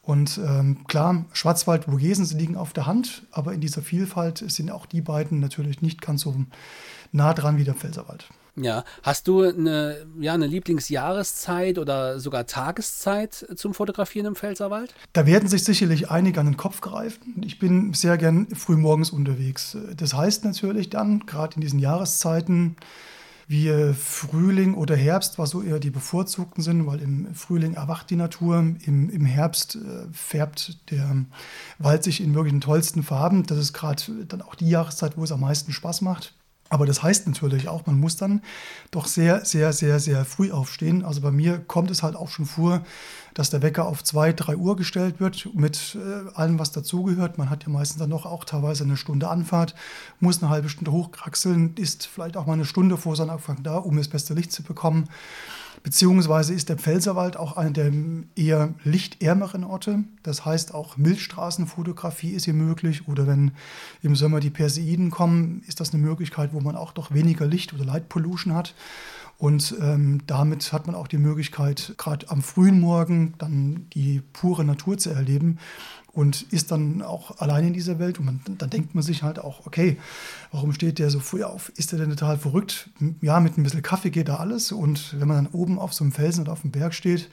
Und 0.08 0.38
ähm, 0.38 0.86
klar, 0.88 1.26
Schwarzwald, 1.34 1.84
Vogesen, 1.84 2.24
sie 2.24 2.38
liegen 2.38 2.56
auf 2.56 2.72
der 2.72 2.86
Hand, 2.86 3.24
aber 3.32 3.52
in 3.52 3.60
dieser 3.60 3.82
Vielfalt 3.82 4.38
sind 4.38 4.72
auch 4.72 4.86
die 4.86 5.02
beiden 5.02 5.42
natürlich 5.42 5.82
nicht 5.82 6.02
ganz 6.02 6.22
so 6.22 6.34
nah 7.12 7.34
dran 7.34 7.58
wie 7.58 7.66
der 7.66 7.74
Pfälzerwald. 7.74 8.30
Ja, 8.56 8.86
hast 9.04 9.28
du 9.28 9.42
eine, 9.42 10.08
ja, 10.18 10.34
eine 10.34 10.48
Lieblingsjahreszeit 10.48 11.78
oder 11.78 12.22
sogar 12.22 12.48
Tageszeit 12.48 13.48
zum 13.58 13.74
Fotografieren 13.74 14.28
im 14.28 14.36
Pfälzerwald? 14.38 14.96
Da 15.12 15.26
werden 15.26 15.50
sich 15.50 15.66
sicherlich 15.66 16.10
einige 16.10 16.40
an 16.40 16.46
den 16.46 16.58
Kopf 16.58 16.80
greifen. 16.80 17.42
Ich 17.46 17.60
bin 17.60 17.94
sehr 17.94 18.18
gern 18.18 18.48
frühmorgens 18.56 19.10
unterwegs. 19.10 19.78
Das 19.98 20.14
heißt 20.14 20.46
natürlich 20.46 20.90
dann, 20.90 21.26
gerade 21.26 21.56
in 21.56 21.62
diesen 21.62 21.80
Jahreszeiten, 21.80 22.78
wie 23.48 23.94
Frühling 23.94 24.74
oder 24.74 24.96
Herbst, 24.96 25.40
was 25.40 25.52
so 25.52 25.62
eher 25.62 25.80
die 25.80 25.90
bevorzugten 25.90 26.62
sind, 26.62 26.86
weil 26.86 27.02
im 27.02 27.34
Frühling 27.34 27.76
erwacht 27.76 28.10
die 28.10 28.18
Natur, 28.18 28.58
im, 28.58 29.10
im 29.10 29.26
Herbst 29.26 29.76
äh, 29.76 30.08
färbt 30.12 30.92
der 30.92 31.26
Wald 31.80 32.04
sich 32.04 32.22
in 32.22 32.36
wirklich 32.36 32.54
den 32.54 32.62
tollsten 32.62 33.04
Farben. 33.04 33.44
Das 33.44 33.58
ist 33.58 33.72
gerade 33.72 34.04
dann 34.28 34.42
auch 34.42 34.56
die 34.56 34.70
Jahreszeit, 34.70 35.18
wo 35.18 35.24
es 35.24 35.32
am 35.32 35.40
meisten 35.40 35.72
Spaß 35.72 36.02
macht. 36.02 36.34
Aber 36.70 36.86
das 36.86 37.02
heißt 37.02 37.28
natürlich 37.28 37.70
auch, 37.70 37.86
man 37.86 38.00
muss 38.00 38.18
dann 38.18 38.42
doch 38.92 39.06
sehr, 39.06 39.46
sehr, 39.46 39.72
sehr, 39.72 40.00
sehr 40.00 40.26
früh 40.26 40.52
aufstehen. 40.52 41.06
Also 41.06 41.22
bei 41.22 41.32
mir 41.32 41.60
kommt 41.60 41.92
es 41.92 42.04
halt 42.04 42.16
auch 42.16 42.30
schon 42.30 42.46
vor, 42.46 42.84
dass 43.38 43.52
der 43.52 43.62
Wecker 43.62 43.86
auf 43.86 44.04
2, 44.04 44.34
3 44.34 44.56
Uhr 44.56 44.76
gestellt 44.76 45.20
wird 45.20 45.54
mit 45.54 45.96
äh, 45.96 46.36
allem, 46.36 46.58
was 46.58 46.72
dazugehört. 46.72 47.38
Man 47.38 47.52
hat 47.52 47.66
ja 47.66 47.70
meistens 47.70 48.00
dann 48.00 48.10
noch 48.10 48.26
auch 48.26 48.44
teilweise 48.44 48.84
eine 48.84 48.98
Stunde 48.98 49.30
Anfahrt, 49.30 49.76
muss 50.20 50.42
eine 50.42 50.50
halbe 50.50 50.70
Stunde 50.70 50.92
hochkraxeln, 50.92 51.76
ist 51.76 52.08
vielleicht 52.08 52.36
auch 52.36 52.48
mal 52.48 52.54
eine 52.54 52.66
Stunde 52.66 52.98
vor 52.98 53.16
Sonnenanfang 53.16 53.62
da, 53.62 53.78
um 53.78 53.96
das 53.96 54.08
beste 54.08 54.34
Licht 54.34 54.52
zu 54.52 54.64
bekommen. 54.64 55.08
Beziehungsweise 55.84 56.56
ist 56.56 56.70
der 56.70 56.78
Pfälzerwald 56.78 57.38
auch 57.38 57.58
einer 57.58 57.70
der 57.70 57.92
eher 58.36 58.74
lichtärmeren 58.84 59.64
Orte. 59.64 60.04
Das 60.24 60.44
heißt, 60.44 60.74
auch 60.74 60.98
Milchstraßenfotografie 60.98 62.32
ist 62.32 62.46
hier 62.46 62.56
möglich. 62.56 63.08
Oder 63.08 63.28
wenn 63.28 63.52
im 64.02 64.16
Sommer 64.16 64.40
die 64.40 64.50
Perseiden 64.50 65.12
kommen, 65.12 65.62
ist 65.68 65.80
das 65.80 65.94
eine 65.94 66.02
Möglichkeit, 66.02 66.54
wo 66.54 66.60
man 66.60 66.76
auch 66.76 66.92
doch 66.92 67.14
weniger 67.14 67.46
Licht 67.46 67.72
oder 67.76 67.86
Light 67.86 68.10
Pollution 68.10 68.56
hat. 68.56 68.74
Und 69.38 69.76
ähm, 69.80 70.22
damit 70.26 70.74
hat 70.74 70.88
man 70.88 70.96
auch 70.96 71.08
die 71.08 71.20
Möglichkeit, 71.20 71.94
gerade 71.98 72.30
am 72.30 72.42
frühen 72.42 72.80
Morgen 72.80 73.36
dann 73.38 73.86
die 73.94 74.24
pure 74.34 74.66
Natur 74.66 74.98
zu 74.98 75.12
erleben 75.12 75.60
und 76.12 76.42
ist 76.52 76.72
dann 76.72 77.04
auch 77.04 77.40
allein 77.40 77.68
in 77.68 77.74
dieser 77.74 78.00
Welt. 78.00 78.18
Und 78.18 78.26
man, 78.26 78.40
dann 78.58 78.72
denkt 78.72 78.96
man 78.96 79.04
sich 79.04 79.22
halt 79.22 79.38
auch, 79.38 79.68
okay, 79.68 79.98
warum 80.52 80.74
steht 80.74 80.98
der 80.98 81.12
so 81.12 81.20
früh 81.20 81.44
auf? 81.44 81.70
Ist 81.76 81.92
der 81.92 82.00
denn 82.00 82.10
total 82.10 82.40
verrückt? 82.40 82.90
Ja, 83.22 83.40
mit 83.40 83.56
ein 83.56 83.64
bisschen 83.64 83.84
Kaffee 83.84 84.10
geht 84.10 84.28
da 84.28 84.38
alles. 84.38 84.72
Und 84.72 85.20
wenn 85.20 85.28
man 85.28 85.46
dann 85.46 85.54
oben 85.54 85.78
auf 85.78 85.94
so 85.94 86.04
einem 86.04 86.14
Felsen 86.14 86.42
oder 86.42 86.54
auf 86.54 86.62
dem 86.62 86.72
Berg 86.72 86.96
steht, 86.96 87.30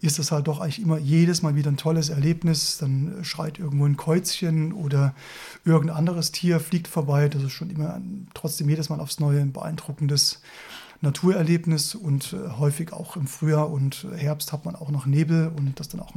ist 0.00 0.18
das 0.18 0.32
halt 0.32 0.48
doch 0.48 0.60
eigentlich 0.60 0.80
immer 0.80 0.96
jedes 0.96 1.42
Mal 1.42 1.54
wieder 1.54 1.70
ein 1.70 1.76
tolles 1.76 2.08
Erlebnis. 2.08 2.78
Dann 2.78 3.18
schreit 3.22 3.58
irgendwo 3.58 3.84
ein 3.84 3.98
Käuzchen 3.98 4.72
oder 4.72 5.14
irgendein 5.66 5.98
anderes 5.98 6.32
Tier 6.32 6.58
fliegt 6.58 6.88
vorbei. 6.88 7.28
Das 7.28 7.42
ist 7.42 7.52
schon 7.52 7.68
immer 7.68 8.00
trotzdem 8.32 8.70
jedes 8.70 8.88
Mal 8.88 8.98
aufs 8.98 9.20
Neue 9.20 9.40
ein 9.40 9.52
beeindruckendes 9.52 10.40
Naturerlebnis 11.02 11.94
und 11.94 12.32
äh, 12.32 12.58
häufig 12.58 12.92
auch 12.92 13.16
im 13.16 13.26
Frühjahr 13.26 13.70
und 13.70 14.06
Herbst 14.16 14.52
hat 14.52 14.64
man 14.64 14.76
auch 14.76 14.90
noch 14.90 15.04
Nebel 15.04 15.52
und 15.56 15.78
das 15.78 15.88
dann 15.88 16.00
auch 16.00 16.14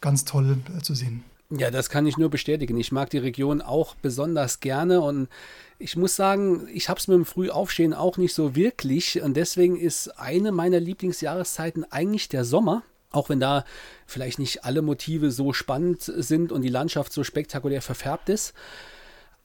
ganz 0.00 0.24
toll 0.24 0.58
äh, 0.76 0.82
zu 0.82 0.94
sehen. 0.94 1.22
Ja, 1.50 1.70
das 1.70 1.88
kann 1.88 2.06
ich 2.06 2.18
nur 2.18 2.28
bestätigen. 2.28 2.76
Ich 2.76 2.92
mag 2.92 3.08
die 3.08 3.18
Region 3.18 3.62
auch 3.62 3.94
besonders 3.94 4.60
gerne 4.60 5.00
und 5.00 5.28
ich 5.78 5.96
muss 5.96 6.14
sagen, 6.14 6.68
ich 6.72 6.90
habe 6.90 7.00
es 7.00 7.08
mit 7.08 7.16
dem 7.16 7.24
Frühaufstehen 7.24 7.94
auch 7.94 8.18
nicht 8.18 8.34
so 8.34 8.54
wirklich 8.54 9.22
und 9.22 9.34
deswegen 9.34 9.78
ist 9.78 10.08
eine 10.18 10.52
meiner 10.52 10.78
Lieblingsjahreszeiten 10.78 11.90
eigentlich 11.90 12.28
der 12.28 12.44
Sommer. 12.44 12.82
Auch 13.10 13.30
wenn 13.30 13.40
da 13.40 13.64
vielleicht 14.06 14.38
nicht 14.38 14.64
alle 14.64 14.82
Motive 14.82 15.30
so 15.30 15.54
spannend 15.54 16.02
sind 16.02 16.52
und 16.52 16.60
die 16.60 16.68
Landschaft 16.68 17.14
so 17.14 17.24
spektakulär 17.24 17.80
verfärbt 17.80 18.28
ist. 18.28 18.52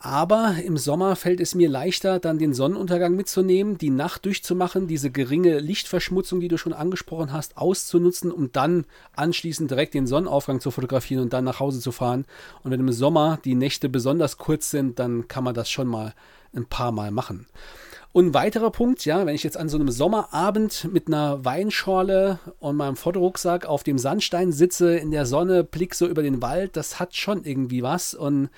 Aber 0.06 0.56
im 0.62 0.76
Sommer 0.76 1.16
fällt 1.16 1.40
es 1.40 1.56
mir 1.56 1.70
leichter, 1.70 2.20
dann 2.20 2.38
den 2.38 2.54
Sonnenuntergang 2.54 3.16
mitzunehmen, 3.16 3.78
die 3.78 3.90
Nacht 3.90 4.26
durchzumachen, 4.26 4.86
diese 4.86 5.10
geringe 5.10 5.60
Lichtverschmutzung, 5.60 6.42
die 6.42 6.50
du 6.50 6.58
schon 6.58 6.74
angesprochen 6.74 7.32
hast, 7.32 7.56
auszunutzen, 7.56 8.30
um 8.30 8.52
dann 8.52 8.84
anschließend 9.16 9.72
direkt 9.72 9.94
den 9.94 10.06
Sonnenaufgang 10.06 10.60
zu 10.60 10.72
fotografieren 10.72 11.24
und 11.24 11.32
dann 11.32 11.46
nach 11.46 11.62
Hause 11.62 11.80
zu 11.80 11.94
fahren. 11.94 12.26
Und 12.64 12.72
wenn 12.72 12.82
im 12.82 12.92
Sommer 12.92 13.40
die 13.46 13.56
Nächte 13.56 13.88
besonders 13.88 14.38
kurz 14.38 14.72
sind, 14.72 15.00
dann 15.00 15.30
kann 15.30 15.46
man 15.46 15.56
das 15.56 15.72
schon 15.72 15.88
mal 15.88 16.14
ein 16.54 16.66
paar 16.66 16.92
Mal 16.92 17.12
machen. 17.12 17.48
Und 18.13 18.27
ein 18.27 18.34
weiterer 18.36 18.70
Punkt, 18.70 19.05
ja, 19.05 19.25
wenn 19.25 19.34
ich 19.34 19.41
jetzt 19.41 19.58
an 19.58 19.70
so 19.70 19.77
einem 19.77 19.89
Sommerabend 19.89 20.88
mit 20.93 21.08
einer 21.08 21.43
Weinschorle 21.43 22.38
und 22.60 22.77
meinem 22.77 22.96
Fotorucksack 22.96 23.65
auf 23.65 23.82
dem 23.82 23.98
Sandstein 23.98 24.51
sitze, 24.51 24.96
in 24.96 25.10
der 25.10 25.25
Sonne, 25.25 25.63
blick 25.63 25.96
so 25.96 26.08
über 26.08 26.22
den 26.22 26.39
Wald, 26.39 26.77
das 26.77 27.00
hat 27.00 27.15
schon 27.15 27.43
irgendwie 27.43 27.82
was. 27.82 28.13
Und 28.13 28.50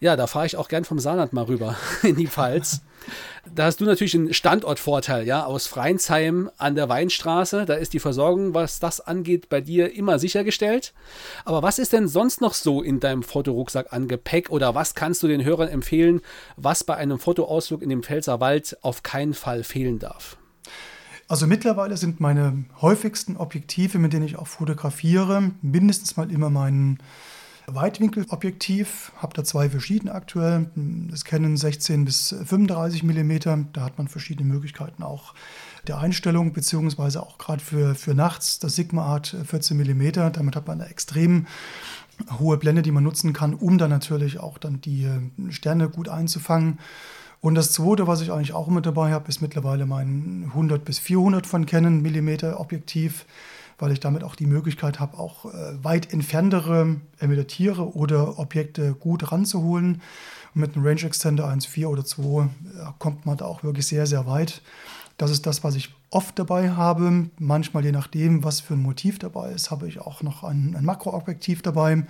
ja, 0.00 0.16
da 0.16 0.26
fahre 0.26 0.44
ich 0.44 0.58
auch 0.58 0.68
gern 0.68 0.84
vom 0.84 0.98
Saarland 0.98 1.32
mal 1.32 1.44
rüber 1.44 1.76
in 2.02 2.16
die 2.16 2.26
Pfalz. 2.26 2.82
Da 3.54 3.64
hast 3.64 3.80
du 3.80 3.84
natürlich 3.84 4.14
einen 4.14 4.34
Standortvorteil, 4.34 5.26
ja, 5.26 5.44
aus 5.44 5.66
Freinsheim 5.66 6.50
an 6.58 6.74
der 6.74 6.88
Weinstraße. 6.88 7.64
Da 7.64 7.74
ist 7.74 7.92
die 7.92 7.98
Versorgung, 7.98 8.54
was 8.54 8.78
das 8.78 9.00
angeht, 9.00 9.48
bei 9.48 9.60
dir 9.60 9.94
immer 9.94 10.18
sichergestellt. 10.18 10.92
Aber 11.44 11.62
was 11.62 11.78
ist 11.78 11.92
denn 11.92 12.06
sonst 12.06 12.40
noch 12.40 12.54
so 12.54 12.82
in 12.82 13.00
deinem 13.00 13.22
Fotorucksack 13.22 13.92
an 13.92 14.08
Gepäck 14.08 14.50
oder 14.50 14.74
was 14.74 14.94
kannst 14.94 15.22
du 15.22 15.28
den 15.28 15.44
Hörern 15.44 15.68
empfehlen, 15.68 16.20
was 16.56 16.84
bei 16.84 16.96
einem 16.96 17.18
Fotoausflug 17.18 17.82
in 17.82 17.88
dem 17.88 18.02
Pfälzer 18.02 18.40
Wald 18.40 18.76
auf 18.82 19.02
keinen 19.02 19.34
Fall 19.34 19.64
fehlen 19.64 19.98
darf? 19.98 20.36
Also 21.30 21.46
mittlerweile 21.46 21.96
sind 21.96 22.18
meine 22.18 22.64
häufigsten 22.80 23.36
Objektive, 23.36 23.98
mit 23.98 24.12
denen 24.12 24.26
ich 24.26 24.36
auch 24.36 24.48
fotografiere, 24.48 25.52
mindestens 25.62 26.16
mal 26.16 26.30
immer 26.30 26.50
mein 26.50 26.98
Weitwinkelobjektiv. 27.74 29.12
Habe 29.16 29.34
da 29.34 29.44
zwei 29.44 29.68
verschiedene 29.70 30.12
aktuell. 30.12 30.70
Das 31.10 31.24
Canon 31.24 31.56
16 31.56 32.04
bis 32.04 32.34
35 32.44 33.02
mm. 33.02 33.66
Da 33.72 33.82
hat 33.82 33.98
man 33.98 34.08
verschiedene 34.08 34.48
Möglichkeiten 34.52 35.02
auch 35.02 35.34
der 35.86 35.98
Einstellung, 35.98 36.52
beziehungsweise 36.52 37.22
auch 37.22 37.38
gerade 37.38 37.62
für, 37.62 37.94
für 37.94 38.14
nachts 38.14 38.58
das 38.58 38.76
Sigma 38.76 39.04
Art 39.04 39.36
14 39.44 39.76
mm. 39.76 40.32
Damit 40.32 40.56
hat 40.56 40.66
man 40.66 40.80
eine 40.80 40.90
extrem 40.90 41.46
hohe 42.38 42.56
Blende, 42.58 42.82
die 42.82 42.92
man 42.92 43.04
nutzen 43.04 43.32
kann, 43.32 43.54
um 43.54 43.78
dann 43.78 43.90
natürlich 43.90 44.38
auch 44.40 44.58
dann 44.58 44.80
die 44.80 45.08
Sterne 45.48 45.88
gut 45.88 46.08
einzufangen. 46.08 46.78
Und 47.40 47.54
das 47.54 47.72
zweite, 47.72 48.06
was 48.06 48.20
ich 48.20 48.32
eigentlich 48.32 48.52
auch 48.52 48.68
mit 48.68 48.84
dabei 48.84 49.12
habe, 49.12 49.28
ist 49.28 49.40
mittlerweile 49.40 49.86
mein 49.86 50.44
100 50.48 50.84
bis 50.84 50.98
400 50.98 51.46
von 51.46 51.64
Canon 51.64 52.02
Millimeter 52.02 52.60
Objektiv, 52.60 53.24
weil 53.80 53.92
ich 53.92 54.00
damit 54.00 54.24
auch 54.24 54.34
die 54.34 54.46
Möglichkeit 54.46 55.00
habe, 55.00 55.18
auch 55.18 55.46
äh, 55.46 55.82
weit 55.82 56.12
entferntere, 56.12 56.96
entweder 57.18 57.46
Tiere 57.46 57.94
oder 57.96 58.38
Objekte 58.38 58.94
gut 58.94 59.32
ranzuholen. 59.32 60.02
Und 60.54 60.60
mit 60.60 60.74
einem 60.74 60.86
Range 60.86 61.02
Extender 61.02 61.48
1.4 61.48 61.86
oder 61.86 62.04
2 62.04 62.22
äh, 62.22 62.48
kommt 62.98 63.26
man 63.26 63.36
da 63.36 63.46
auch 63.46 63.62
wirklich 63.62 63.86
sehr, 63.86 64.06
sehr 64.06 64.26
weit. 64.26 64.62
Das 65.16 65.30
ist 65.30 65.46
das, 65.46 65.64
was 65.64 65.74
ich 65.74 65.94
oft 66.10 66.38
dabei 66.38 66.70
habe. 66.70 67.26
Manchmal, 67.38 67.84
je 67.84 67.92
nachdem, 67.92 68.42
was 68.42 68.60
für 68.60 68.74
ein 68.74 68.82
Motiv 68.82 69.18
dabei 69.18 69.52
ist, 69.52 69.70
habe 69.70 69.88
ich 69.88 70.00
auch 70.00 70.22
noch 70.22 70.44
ein, 70.44 70.74
ein 70.76 70.84
Makroobjektiv 70.84 71.62
dabei. 71.62 72.04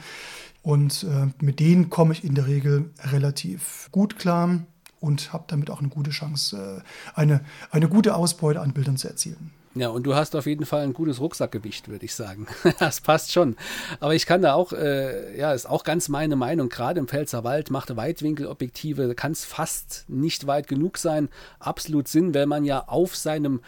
Und 0.63 1.05
äh, 1.05 1.29
mit 1.45 1.61
denen 1.61 1.91
komme 1.91 2.13
ich 2.13 2.25
in 2.25 2.35
der 2.35 2.47
Regel 2.47 2.91
relativ 3.03 3.89
gut 3.93 4.19
klar 4.19 4.61
und 5.01 5.33
habe 5.33 5.45
damit 5.47 5.71
auch 5.71 5.81
eine 5.81 5.89
gute 5.89 6.11
Chance, 6.11 6.83
äh, 6.85 7.19
eine, 7.19 7.41
eine 7.71 7.89
gute 7.89 8.15
Ausbeute 8.15 8.61
an 8.61 8.73
Bildern 8.73 8.97
zu 8.97 9.09
erzielen. 9.09 9.51
Ja, 9.75 9.89
und 9.89 10.03
du 10.03 10.17
hast 10.17 10.35
auf 10.35 10.47
jeden 10.47 10.67
Fall 10.67 10.83
ein 10.83 10.93
gutes 10.93 11.21
Rucksackgewicht, 11.21 11.89
würde 11.89 12.05
ich 12.05 12.15
sagen. 12.15 12.49
das 12.81 13.01
passt 13.01 13.33
schon. 13.33 13.57
Aber 14.01 14.15
ich 14.17 14.27
kann 14.27 14.43
da 14.43 14.55
auch, 14.55 14.73
äh, 14.73 15.39
ja, 15.39 15.53
ist 15.53 15.67
auch 15.67 15.85
ganz 15.85 16.09
meine 16.09 16.35
Meinung, 16.35 16.69
gerade 16.69 16.99
im 16.99 17.07
Pfälzerwald 17.07 17.71
macht 17.71 17.97
Weitwinkelobjektive, 17.97 19.15
kann 19.15 19.31
es 19.31 19.45
fast 19.45 20.07
nicht 20.09 20.49
weit 20.49 20.67
genug 20.67 20.99
sein. 20.99 21.29
Absolut 21.61 22.09
Sinn, 22.09 22.35
wenn 22.35 22.49
man 22.49 22.65
ja 22.65 22.89
auf 22.89 23.15
seinem 23.15 23.61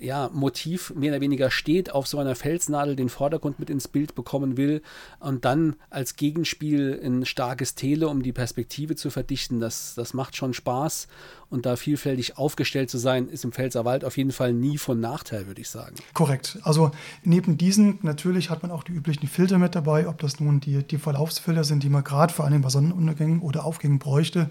ja, 0.00 0.30
Motiv 0.32 0.94
mehr 0.94 1.12
oder 1.12 1.20
weniger 1.20 1.50
steht, 1.50 1.92
auf 1.92 2.06
so 2.06 2.18
einer 2.18 2.34
Felsnadel 2.34 2.96
den 2.96 3.10
Vordergrund 3.10 3.60
mit 3.60 3.70
ins 3.70 3.86
Bild 3.86 4.14
bekommen 4.14 4.56
will 4.56 4.82
und 5.18 5.44
dann 5.44 5.76
als 5.90 6.16
Gegenspiel 6.16 6.98
ein 7.04 7.26
starkes 7.26 7.74
Tele, 7.74 8.08
um 8.08 8.22
die 8.22 8.32
Perspektive 8.32 8.96
zu 8.96 9.10
verdichten. 9.10 9.60
Das, 9.60 9.94
das 9.94 10.14
macht 10.14 10.36
schon 10.36 10.54
Spaß 10.54 11.06
und 11.50 11.66
da 11.66 11.76
vielfältig 11.76 12.38
aufgestellt 12.38 12.90
zu 12.90 12.98
sein, 12.98 13.28
ist 13.28 13.44
im 13.44 13.52
Pfälzerwald 13.52 14.04
auf 14.04 14.16
jeden 14.16 14.32
Fall 14.32 14.52
nie 14.52 14.78
von 14.78 15.00
Nachteil, 15.00 15.46
würde 15.46 15.60
ich 15.60 15.68
sagen. 15.68 15.96
Korrekt. 16.14 16.58
Also 16.62 16.92
neben 17.24 17.58
diesen 17.58 17.98
natürlich 18.02 18.50
hat 18.50 18.62
man 18.62 18.70
auch 18.70 18.84
die 18.84 18.92
üblichen 18.92 19.28
Filter 19.28 19.58
mit 19.58 19.74
dabei, 19.74 20.08
ob 20.08 20.18
das 20.18 20.40
nun 20.40 20.60
die, 20.60 20.82
die 20.84 20.98
Verlaufsfilter 20.98 21.64
sind, 21.64 21.82
die 21.82 21.88
man 21.88 22.04
gerade 22.04 22.32
vor 22.32 22.44
allem 22.44 22.62
bei 22.62 22.68
Sonnenuntergängen 22.68 23.40
oder 23.40 23.64
Aufgängen 23.64 23.98
bräuchte, 23.98 24.48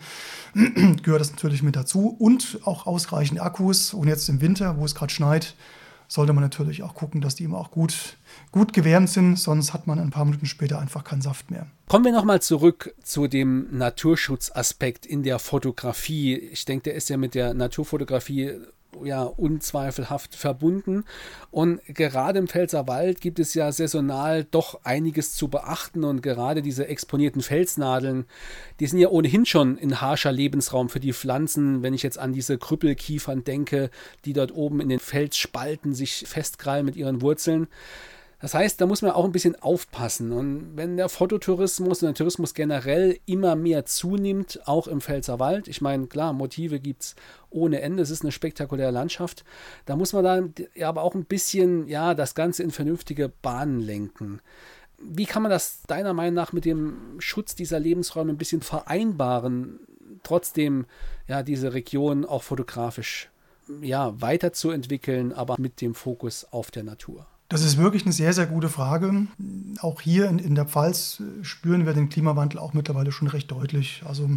gehört 1.03 1.21
das 1.21 1.31
natürlich 1.31 1.63
mit 1.63 1.75
dazu 1.75 2.15
und 2.19 2.59
auch 2.65 2.85
ausreichend 2.85 3.41
Akkus 3.41 3.93
und 3.93 4.07
jetzt 4.07 4.27
im 4.29 4.41
Winter, 4.41 4.77
wo 4.77 4.85
es 4.85 4.93
gerade 4.93 5.13
schneit, 5.13 5.55
sollte 6.09 6.33
man 6.33 6.43
natürlich 6.43 6.83
auch 6.83 6.95
gucken, 6.95 7.21
dass 7.21 7.35
die 7.35 7.43
immer 7.45 7.59
auch 7.59 7.71
gut, 7.71 8.17
gut 8.51 8.73
gewärmt 8.73 9.09
sind, 9.09 9.37
sonst 9.37 9.73
hat 9.73 9.87
man 9.87 9.99
ein 9.99 10.09
paar 10.09 10.25
Minuten 10.25 10.47
später 10.47 10.79
einfach 10.79 11.03
keinen 11.03 11.21
Saft 11.21 11.51
mehr. 11.51 11.67
Kommen 11.87 12.03
wir 12.03 12.11
nochmal 12.11 12.41
zurück 12.41 12.93
zu 13.03 13.27
dem 13.27 13.67
Naturschutzaspekt 13.71 15.05
in 15.05 15.23
der 15.23 15.39
Fotografie. 15.39 16.35
Ich 16.35 16.65
denke, 16.65 16.83
der 16.85 16.95
ist 16.95 17.09
ja 17.09 17.17
mit 17.17 17.35
der 17.35 17.53
Naturfotografie 17.53 18.57
ja 19.03 19.23
unzweifelhaft 19.23 20.35
verbunden. 20.35 21.03
Und 21.51 21.81
gerade 21.85 22.39
im 22.39 22.47
Pfälzerwald 22.47 23.21
gibt 23.21 23.39
es 23.39 23.53
ja 23.53 23.71
saisonal 23.71 24.43
doch 24.43 24.81
einiges 24.83 25.33
zu 25.33 25.47
beachten. 25.47 26.03
Und 26.03 26.21
gerade 26.21 26.61
diese 26.61 26.87
exponierten 26.87 27.41
Felsnadeln, 27.41 28.25
die 28.79 28.87
sind 28.87 28.99
ja 28.99 29.09
ohnehin 29.09 29.45
schon 29.45 29.77
ein 29.79 30.01
harscher 30.01 30.31
Lebensraum 30.31 30.89
für 30.89 30.99
die 30.99 31.13
Pflanzen. 31.13 31.83
Wenn 31.83 31.93
ich 31.93 32.03
jetzt 32.03 32.19
an 32.19 32.33
diese 32.33 32.57
Krüppelkiefern 32.57 33.43
denke, 33.43 33.89
die 34.25 34.33
dort 34.33 34.53
oben 34.53 34.81
in 34.81 34.89
den 34.89 34.99
Felsspalten 34.99 35.93
sich 35.93 36.25
festkrallen 36.27 36.85
mit 36.85 36.95
ihren 36.95 37.21
Wurzeln. 37.21 37.67
Das 38.41 38.53
heißt, 38.53 38.79
da 38.79 38.85
muss 38.85 39.01
man 39.01 39.11
auch 39.11 39.25
ein 39.25 39.33
bisschen 39.33 39.61
aufpassen. 39.61 40.31
Und 40.31 40.77
wenn 40.77 40.95
der 40.95 41.09
Fototourismus 41.09 42.01
und 42.01 42.07
der 42.07 42.15
Tourismus 42.15 42.53
generell 42.53 43.19
immer 43.25 43.55
mehr 43.55 43.85
zunimmt, 43.85 44.61
auch 44.65 44.87
im 44.87 45.01
Pfälzerwald, 45.01 45.67
ich 45.67 45.81
meine, 45.81 46.07
klar, 46.07 46.31
Motive 46.31 46.79
gibt 46.79 47.01
es 47.01 47.15
ohne 47.49 47.81
Ende, 47.81 48.01
es 48.01 48.09
ist 48.09 48.21
eine 48.21 48.31
spektakuläre 48.31 48.91
Landschaft, 48.91 49.43
da 49.85 49.97
muss 49.97 50.13
man 50.13 50.23
dann 50.23 50.53
aber 50.81 51.03
auch 51.03 51.15
ein 51.15 51.25
bisschen, 51.25 51.87
ja, 51.87 52.13
das 52.13 52.33
Ganze 52.33 52.63
in 52.63 52.71
vernünftige 52.71 53.27
Bahnen 53.27 53.81
lenken. 53.81 54.39
Wie 54.97 55.25
kann 55.25 55.43
man 55.43 55.51
das 55.51 55.81
deiner 55.87 56.13
Meinung 56.13 56.35
nach 56.35 56.53
mit 56.53 56.63
dem 56.63 57.19
Schutz 57.19 57.55
dieser 57.55 57.79
Lebensräume 57.79 58.31
ein 58.31 58.37
bisschen 58.37 58.61
vereinbaren, 58.61 59.79
trotzdem 60.23 60.85
ja 61.27 61.43
diese 61.43 61.73
Region 61.73 62.25
auch 62.25 62.43
fotografisch 62.43 63.29
ja, 63.81 64.19
weiterzuentwickeln, 64.21 65.33
aber 65.33 65.55
mit 65.59 65.81
dem 65.81 65.93
Fokus 65.93 66.45
auf 66.51 66.71
der 66.71 66.83
Natur? 66.83 67.27
Das 67.49 67.63
ist 67.63 67.77
wirklich 67.77 68.03
eine 68.03 68.13
sehr, 68.13 68.31
sehr 68.31 68.45
gute 68.45 68.69
Frage. 68.69 69.25
Auch 69.81 70.01
hier 70.01 70.29
in, 70.29 70.37
in, 70.37 70.53
der 70.53 70.65
Pfalz 70.65 71.23
spüren 71.41 71.87
wir 71.87 71.93
den 71.93 72.09
Klimawandel 72.09 72.59
auch 72.59 72.73
mittlerweile 72.73 73.11
schon 73.11 73.27
recht 73.27 73.49
deutlich. 73.49 74.03
Also 74.07 74.29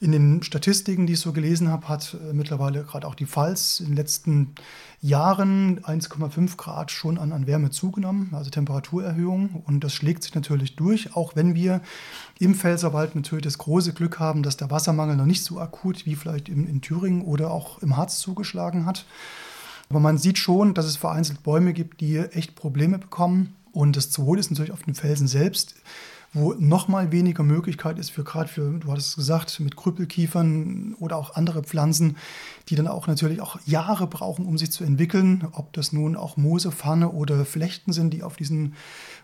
in 0.00 0.12
den 0.12 0.40
Statistiken, 0.44 1.08
die 1.08 1.14
ich 1.14 1.20
so 1.20 1.32
gelesen 1.32 1.68
habe, 1.68 1.88
hat 1.88 2.14
äh, 2.14 2.32
mittlerweile 2.32 2.84
gerade 2.84 3.08
auch 3.08 3.16
die 3.16 3.26
Pfalz 3.26 3.80
in 3.80 3.86
den 3.86 3.96
letzten 3.96 4.54
Jahren 5.00 5.80
1,5 5.80 6.56
Grad 6.56 6.92
schon 6.92 7.18
an, 7.18 7.32
an 7.32 7.48
Wärme 7.48 7.70
zugenommen, 7.70 8.30
also 8.30 8.50
Temperaturerhöhung. 8.50 9.64
Und 9.66 9.82
das 9.82 9.92
schlägt 9.92 10.22
sich 10.22 10.36
natürlich 10.36 10.76
durch, 10.76 11.16
auch 11.16 11.34
wenn 11.34 11.56
wir 11.56 11.80
im 12.38 12.54
Pfälzerwald 12.54 13.16
natürlich 13.16 13.42
das 13.42 13.58
große 13.58 13.94
Glück 13.94 14.20
haben, 14.20 14.44
dass 14.44 14.56
der 14.56 14.70
Wassermangel 14.70 15.16
noch 15.16 15.26
nicht 15.26 15.42
so 15.42 15.58
akut 15.58 16.06
wie 16.06 16.14
vielleicht 16.14 16.48
in, 16.48 16.68
in 16.68 16.80
Thüringen 16.80 17.22
oder 17.22 17.50
auch 17.50 17.82
im 17.82 17.96
Harz 17.96 18.20
zugeschlagen 18.20 18.86
hat. 18.86 19.06
Aber 19.88 20.00
man 20.00 20.18
sieht 20.18 20.38
schon, 20.38 20.74
dass 20.74 20.86
es 20.86 20.96
vereinzelt 20.96 21.42
Bäume 21.42 21.72
gibt, 21.72 22.00
die 22.00 22.16
echt 22.18 22.54
Probleme 22.54 22.98
bekommen. 22.98 23.54
Und 23.72 23.96
das 23.96 24.10
Zweite 24.10 24.40
ist 24.40 24.50
natürlich 24.50 24.72
auf 24.72 24.82
den 24.82 24.94
Felsen 24.94 25.28
selbst, 25.28 25.74
wo 26.34 26.52
noch 26.54 26.88
mal 26.88 27.12
weniger 27.12 27.44
Möglichkeit 27.44 27.98
ist 27.98 28.10
für 28.10 28.24
gerade 28.24 28.48
für, 28.48 28.78
du 28.78 28.90
hattest 28.90 29.10
es 29.10 29.16
gesagt, 29.16 29.60
mit 29.60 29.76
Krüppelkiefern 29.76 30.96
oder 30.98 31.16
auch 31.16 31.36
andere 31.36 31.62
Pflanzen, 31.62 32.16
die 32.68 32.74
dann 32.74 32.88
auch 32.88 33.06
natürlich 33.06 33.40
auch 33.40 33.58
Jahre 33.64 34.08
brauchen, 34.08 34.44
um 34.44 34.58
sich 34.58 34.72
zu 34.72 34.82
entwickeln. 34.82 35.46
Ob 35.52 35.72
das 35.72 35.92
nun 35.92 36.16
auch 36.16 36.36
Moose, 36.36 36.72
Pfanne 36.72 37.10
oder 37.10 37.44
Flechten 37.44 37.92
sind, 37.92 38.12
die 38.12 38.24
auf 38.24 38.36
diesen 38.36 38.74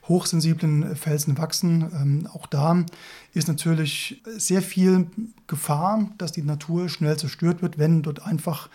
hochsensiblen 0.09 0.95
Felsen 0.95 1.37
wachsen. 1.37 1.91
Ähm, 1.93 2.29
auch 2.33 2.47
da 2.47 2.85
ist 3.35 3.49
natürlich 3.49 4.23
sehr 4.25 4.63
viel 4.63 5.07
Gefahr, 5.49 6.09
dass 6.17 6.31
die 6.33 6.43
Natur 6.43 6.89
schnell 6.89 7.17
zerstört 7.17 7.61
wird, 7.61 7.79
wenn 7.79 8.03
dort 8.03 8.25
einfach 8.25 8.69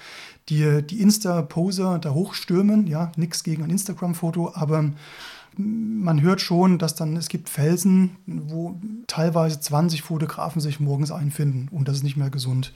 die, 0.49 0.83
die 0.83 1.01
Insta-Poser 1.01 1.99
da 1.99 2.13
hochstürmen. 2.13 2.85
Ja, 2.87 3.11
nichts 3.15 3.43
gegen 3.43 3.63
ein 3.63 3.69
Instagram-Foto, 3.69 4.51
aber 4.53 4.91
man 5.57 6.21
hört 6.21 6.41
schon, 6.41 6.77
dass 6.77 6.95
dann 6.95 7.15
es 7.15 7.29
gibt 7.29 7.50
Felsen, 7.50 8.17
wo 8.25 8.79
teilweise 9.07 9.59
20 9.59 10.01
Fotografen 10.01 10.62
sich 10.62 10.79
morgens 10.79 11.12
einfinden 11.12 11.69
und 11.71 11.88
das 11.88 11.97
ist 11.97 12.03
nicht 12.03 12.17
mehr 12.17 12.29
gesund. 12.29 12.74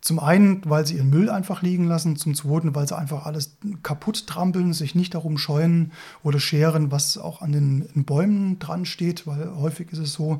Zum 0.00 0.20
einen, 0.20 0.62
weil 0.64 0.86
sie 0.86 0.96
ihren 0.96 1.10
Müll 1.10 1.28
einfach 1.28 1.62
liegen 1.62 1.84
lassen, 1.84 2.14
zum 2.14 2.34
zweiten, 2.34 2.74
weil 2.74 2.86
sie 2.86 2.96
einfach 2.96 3.26
alles 3.26 3.56
kaputt 3.82 4.28
trampeln, 4.28 4.72
sich 4.72 4.94
nicht 4.94 5.14
darum 5.14 5.38
scheuen 5.38 5.92
oder 6.22 6.38
scheren, 6.38 6.92
was 6.92 7.18
auch 7.18 7.42
an 7.42 7.50
den 7.50 7.88
Bäumen 8.04 8.60
dran 8.60 8.84
steht, 8.84 9.26
weil 9.26 9.52
häufig 9.56 9.90
ist 9.92 9.98
es 9.98 10.12
so, 10.12 10.38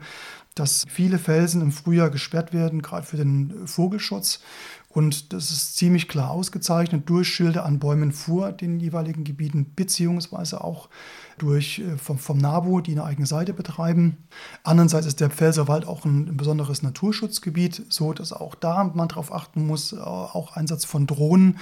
dass 0.54 0.87
viele 0.88 1.18
Felsen 1.18 1.60
im 1.60 1.72
Frühjahr 1.72 2.10
gesperrt 2.10 2.52
werden, 2.52 2.82
gerade 2.82 3.06
für 3.06 3.16
den 3.16 3.66
Vogelschutz. 3.66 4.40
Und 4.88 5.32
das 5.32 5.50
ist 5.50 5.76
ziemlich 5.76 6.08
klar 6.08 6.30
ausgezeichnet 6.30 7.08
durch 7.08 7.28
Schilder 7.28 7.64
an 7.64 7.78
Bäumen 7.78 8.12
vor 8.12 8.52
den 8.52 8.80
jeweiligen 8.80 9.25
Gebieten, 9.25 9.72
beziehungsweise 9.75 10.62
auch 10.62 10.88
durch, 11.42 11.80
äh, 11.80 11.97
vom, 11.97 12.18
vom 12.18 12.38
NABU, 12.38 12.80
die 12.80 12.92
eine 12.92 13.04
eigene 13.04 13.26
Seite 13.26 13.52
betreiben. 13.52 14.18
Andererseits 14.62 15.07
ist 15.07 15.21
der 15.21 15.30
Pfälzerwald 15.30 15.87
auch 15.87 16.04
ein, 16.04 16.37
besonderes 16.37 16.83
Naturschutzgebiet, 16.83 17.83
so 17.88 18.12
dass 18.12 18.33
auch 18.33 18.54
da 18.54 18.85
man 18.95 19.09
darauf 19.09 19.33
achten 19.33 19.66
muss, 19.66 19.92
äh, 19.92 19.97
auch 19.97 20.57
Einsatz 20.57 20.85
von 20.85 21.07
Drohnen 21.07 21.59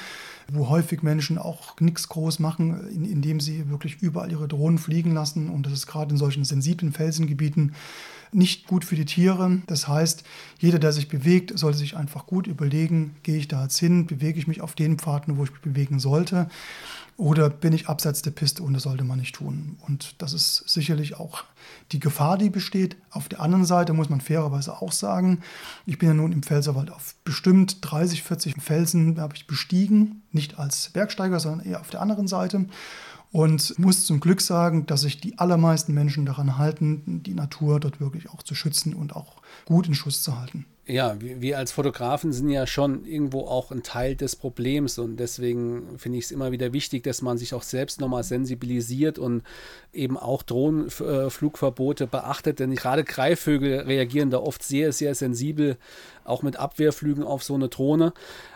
wo 0.52 0.68
häufig 0.68 1.02
Menschen 1.02 1.38
auch 1.38 1.78
nichts 1.80 2.08
groß 2.08 2.38
machen, 2.38 2.88
indem 2.88 3.40
sie 3.40 3.68
wirklich 3.68 4.00
überall 4.00 4.30
ihre 4.30 4.48
Drohnen 4.48 4.78
fliegen 4.78 5.12
lassen. 5.12 5.50
Und 5.50 5.66
das 5.66 5.72
ist 5.72 5.86
gerade 5.86 6.12
in 6.12 6.16
solchen 6.16 6.44
sensiblen 6.44 6.92
Felsengebieten 6.92 7.74
nicht 8.32 8.66
gut 8.66 8.84
für 8.84 8.96
die 8.96 9.04
Tiere. 9.04 9.62
Das 9.66 9.88
heißt, 9.88 10.24
jeder, 10.58 10.78
der 10.78 10.92
sich 10.92 11.08
bewegt, 11.08 11.58
sollte 11.58 11.78
sich 11.78 11.96
einfach 11.96 12.26
gut 12.26 12.46
überlegen, 12.46 13.16
gehe 13.22 13.38
ich 13.38 13.48
da 13.48 13.64
jetzt 13.64 13.78
hin, 13.78 14.06
bewege 14.06 14.38
ich 14.38 14.46
mich 14.46 14.60
auf 14.60 14.74
den 14.74 14.98
Pfaden, 14.98 15.36
wo 15.36 15.44
ich 15.44 15.52
mich 15.52 15.60
bewegen 15.60 15.98
sollte. 15.98 16.48
Oder 17.18 17.48
bin 17.48 17.72
ich 17.72 17.88
abseits 17.88 18.20
der 18.20 18.30
Piste 18.30 18.62
und 18.62 18.74
das 18.74 18.82
sollte 18.82 19.04
man 19.04 19.18
nicht 19.18 19.34
tun. 19.34 19.78
Und 19.86 20.20
das 20.20 20.34
ist 20.34 20.68
sicherlich 20.68 21.14
auch 21.14 21.44
die 21.92 21.98
Gefahr, 21.98 22.36
die 22.36 22.50
besteht. 22.50 22.96
Auf 23.10 23.28
der 23.28 23.40
anderen 23.40 23.64
Seite 23.64 23.94
muss 23.94 24.10
man 24.10 24.20
fairerweise 24.20 24.82
auch 24.82 24.92
sagen, 24.92 25.40
ich 25.86 25.98
bin 25.98 26.08
ja 26.08 26.14
nun 26.14 26.32
im 26.32 26.42
Pfälzerwald 26.42 26.90
auf 26.90 27.14
bestimmt 27.24 27.78
30, 27.80 28.22
40 28.22 28.60
Felsen 28.60 29.18
habe 29.18 29.34
ich 29.34 29.46
bestiegen, 29.46 30.22
nicht 30.30 30.58
als 30.58 30.90
Bergsteiger, 30.90 31.40
sondern 31.40 31.66
eher 31.66 31.80
auf 31.80 31.88
der 31.88 32.02
anderen 32.02 32.28
Seite. 32.28 32.66
Und 33.32 33.78
muss 33.78 34.04
zum 34.04 34.20
Glück 34.20 34.42
sagen, 34.42 34.84
dass 34.84 35.00
sich 35.00 35.18
die 35.18 35.38
allermeisten 35.38 35.94
Menschen 35.94 36.26
daran 36.26 36.58
halten, 36.58 37.22
die 37.22 37.34
Natur 37.34 37.80
dort 37.80 37.98
wirklich 37.98 38.28
auch 38.28 38.42
zu 38.42 38.54
schützen 38.54 38.92
und 38.94 39.16
auch 39.16 39.42
gut 39.64 39.88
in 39.88 39.94
Schuss 39.94 40.22
zu 40.22 40.38
halten 40.38 40.66
ja, 40.88 41.16
wir 41.18 41.58
als 41.58 41.72
Fotografen 41.72 42.32
sind 42.32 42.48
ja 42.48 42.64
schon 42.64 43.04
irgendwo 43.06 43.40
auch 43.40 43.72
ein 43.72 43.82
Teil 43.82 44.14
des 44.14 44.36
Problems 44.36 44.98
und 44.98 45.16
deswegen 45.16 45.98
finde 45.98 46.18
ich 46.18 46.26
es 46.26 46.30
immer 46.30 46.52
wieder 46.52 46.72
wichtig, 46.72 47.02
dass 47.02 47.22
man 47.22 47.38
sich 47.38 47.54
auch 47.54 47.64
selbst 47.64 48.00
nochmal 48.00 48.22
sensibilisiert 48.22 49.18
und 49.18 49.42
eben 49.92 50.16
auch 50.16 50.44
Drohnenflugverbote 50.44 52.06
beachtet, 52.06 52.60
denn 52.60 52.72
gerade 52.76 53.02
Greifvögel 53.02 53.80
reagieren 53.80 54.30
da 54.30 54.38
oft 54.38 54.62
sehr, 54.62 54.92
sehr 54.92 55.16
sensibel, 55.16 55.76
auch 56.26 56.42
mit 56.42 56.56
Abwehrflügen 56.58 57.24
auf 57.24 57.42
so 57.42 57.54
eine 57.54 57.68
Drohne. 57.68 58.12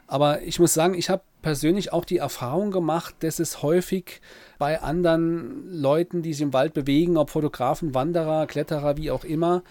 Aber 0.06 0.42
ich 0.42 0.58
muss 0.58 0.74
sagen, 0.74 0.94
ich 0.94 1.08
habe 1.08 1.22
persönlich 1.40 1.92
auch 1.92 2.04
die 2.04 2.18
Erfahrung 2.18 2.70
gemacht, 2.70 3.14
dass 3.20 3.38
es 3.38 3.62
häufig 3.62 4.20
bei 4.58 4.82
anderen 4.82 5.72
Leuten, 5.72 6.22
die 6.22 6.34
sich 6.34 6.42
im 6.42 6.52
Wald 6.52 6.74
bewegen, 6.74 7.16
ob 7.16 7.30
Fotografen, 7.30 7.94
Wanderer, 7.94 8.46
Kletterer, 8.46 8.96
wie 8.96 9.10
auch 9.10 9.24
immer, 9.24 9.62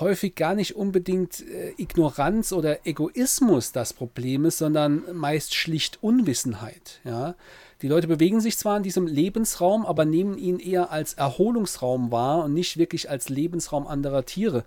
häufig 0.00 0.34
gar 0.34 0.54
nicht 0.54 0.76
unbedingt 0.76 1.40
äh, 1.40 1.72
Ignoranz 1.78 2.52
oder 2.52 2.86
Egoismus 2.86 3.72
das 3.72 3.92
Problem 3.92 4.44
ist, 4.44 4.58
sondern 4.58 5.04
meist 5.12 5.54
schlicht 5.54 6.02
Unwissenheit. 6.02 7.00
Ja? 7.04 7.36
Die 7.84 7.90
Leute 7.90 8.08
bewegen 8.08 8.40
sich 8.40 8.56
zwar 8.56 8.78
in 8.78 8.82
diesem 8.82 9.06
Lebensraum, 9.06 9.84
aber 9.84 10.06
nehmen 10.06 10.38
ihn 10.38 10.58
eher 10.58 10.90
als 10.90 11.12
Erholungsraum 11.12 12.10
wahr 12.10 12.42
und 12.42 12.54
nicht 12.54 12.78
wirklich 12.78 13.10
als 13.10 13.28
Lebensraum 13.28 13.86
anderer 13.86 14.24
Tiere. 14.24 14.64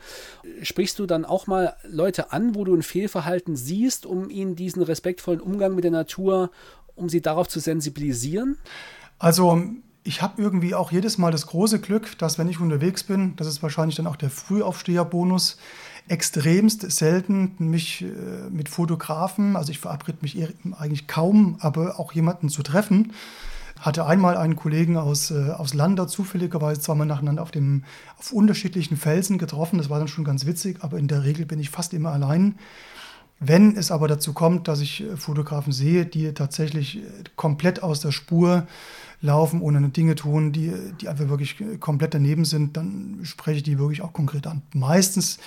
Sprichst 0.61 0.99
du 0.99 1.07
dann 1.07 1.25
auch 1.25 1.47
mal 1.47 1.75
Leute 1.89 2.31
an, 2.31 2.53
wo 2.53 2.63
du 2.63 2.75
ein 2.75 2.83
Fehlverhalten 2.83 3.55
siehst, 3.55 4.05
um 4.05 4.29
ihnen 4.29 4.55
diesen 4.55 4.83
respektvollen 4.83 5.41
Umgang 5.41 5.73
mit 5.73 5.83
der 5.83 5.89
Natur, 5.89 6.51
um 6.95 7.09
sie 7.09 7.21
darauf 7.21 7.47
zu 7.47 7.59
sensibilisieren? 7.59 8.59
Also 9.17 9.63
ich 10.03 10.21
habe 10.21 10.39
irgendwie 10.39 10.75
auch 10.75 10.91
jedes 10.91 11.17
Mal 11.17 11.31
das 11.31 11.47
große 11.47 11.79
Glück, 11.79 12.19
dass 12.19 12.37
wenn 12.37 12.47
ich 12.47 12.59
unterwegs 12.59 13.03
bin, 13.03 13.35
das 13.37 13.47
ist 13.47 13.63
wahrscheinlich 13.63 13.95
dann 13.95 14.05
auch 14.05 14.15
der 14.15 14.29
Frühaufsteherbonus, 14.29 15.57
extremst 16.07 16.89
selten 16.91 17.53
mich 17.59 18.03
äh, 18.03 18.49
mit 18.49 18.69
Fotografen, 18.69 19.55
also 19.55 19.71
ich 19.71 19.79
verabrede 19.79 20.19
mich 20.21 20.37
eigentlich 20.77 21.07
kaum, 21.07 21.57
aber 21.59 21.99
auch 21.99 22.13
jemanden 22.13 22.49
zu 22.49 22.63
treffen. 22.63 23.13
Hatte 23.79 24.05
einmal 24.05 24.37
einen 24.37 24.55
Kollegen 24.55 24.97
aus, 24.97 25.31
äh, 25.31 25.51
aus 25.51 25.73
Landa 25.73 26.07
zufälligerweise 26.07 26.81
zweimal 26.81 27.05
nacheinander 27.05 27.43
auf, 27.43 27.51
dem, 27.51 27.83
auf 28.17 28.31
unterschiedlichen 28.31 28.97
Felsen 28.97 29.37
getroffen. 29.37 29.77
Das 29.77 29.89
war 29.89 29.99
dann 29.99 30.07
schon 30.07 30.23
ganz 30.23 30.45
witzig, 30.45 30.77
aber 30.81 30.97
in 30.97 31.07
der 31.07 31.23
Regel 31.23 31.45
bin 31.45 31.59
ich 31.59 31.69
fast 31.69 31.93
immer 31.93 32.11
allein. 32.11 32.55
Wenn 33.39 33.77
es 33.77 33.91
aber 33.91 34.07
dazu 34.07 34.33
kommt, 34.33 34.67
dass 34.67 34.79
ich 34.79 35.03
äh, 35.03 35.17
Fotografen 35.17 35.73
sehe, 35.73 36.05
die 36.05 36.33
tatsächlich 36.33 37.01
komplett 37.35 37.83
aus 37.83 37.99
der 37.99 38.11
Spur 38.11 38.65
laufen, 39.21 39.61
ohne 39.61 39.89
Dinge 39.89 40.15
tun, 40.15 40.51
die, 40.51 40.71
die 41.01 41.07
einfach 41.07 41.27
wirklich 41.27 41.57
komplett 41.79 42.13
daneben 42.13 42.45
sind, 42.45 42.77
dann 42.77 43.19
spreche 43.23 43.57
ich 43.57 43.63
die 43.63 43.79
wirklich 43.79 44.01
auch 44.01 44.13
konkret 44.13 44.47
an. 44.47 44.61
Meistens 44.73 45.39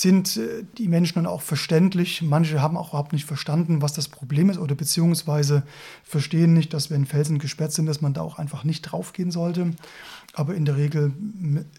sind 0.00 0.36
äh, 0.36 0.64
die 0.76 0.88
Menschen 0.88 1.14
dann 1.16 1.26
auch 1.26 1.42
verständlich. 1.42 2.22
Manche 2.22 2.60
haben 2.60 2.76
auch 2.76 2.90
überhaupt 2.90 3.12
nicht 3.12 3.26
verstanden, 3.26 3.82
was 3.82 3.92
das 3.92 4.08
Problem 4.08 4.50
ist 4.50 4.58
oder 4.58 4.74
beziehungsweise 4.74 5.62
verstehen 6.02 6.52
nicht, 6.52 6.74
dass 6.74 6.90
wenn 6.90 7.06
Felsen 7.06 7.38
gesperrt 7.38 7.72
sind, 7.72 7.86
dass 7.86 8.00
man 8.00 8.14
da 8.14 8.22
auch 8.22 8.38
einfach 8.38 8.64
nicht 8.64 8.82
draufgehen 8.82 9.30
sollte. 9.30 9.70
Aber 10.32 10.54
in 10.54 10.64
der 10.64 10.76
Regel 10.76 11.12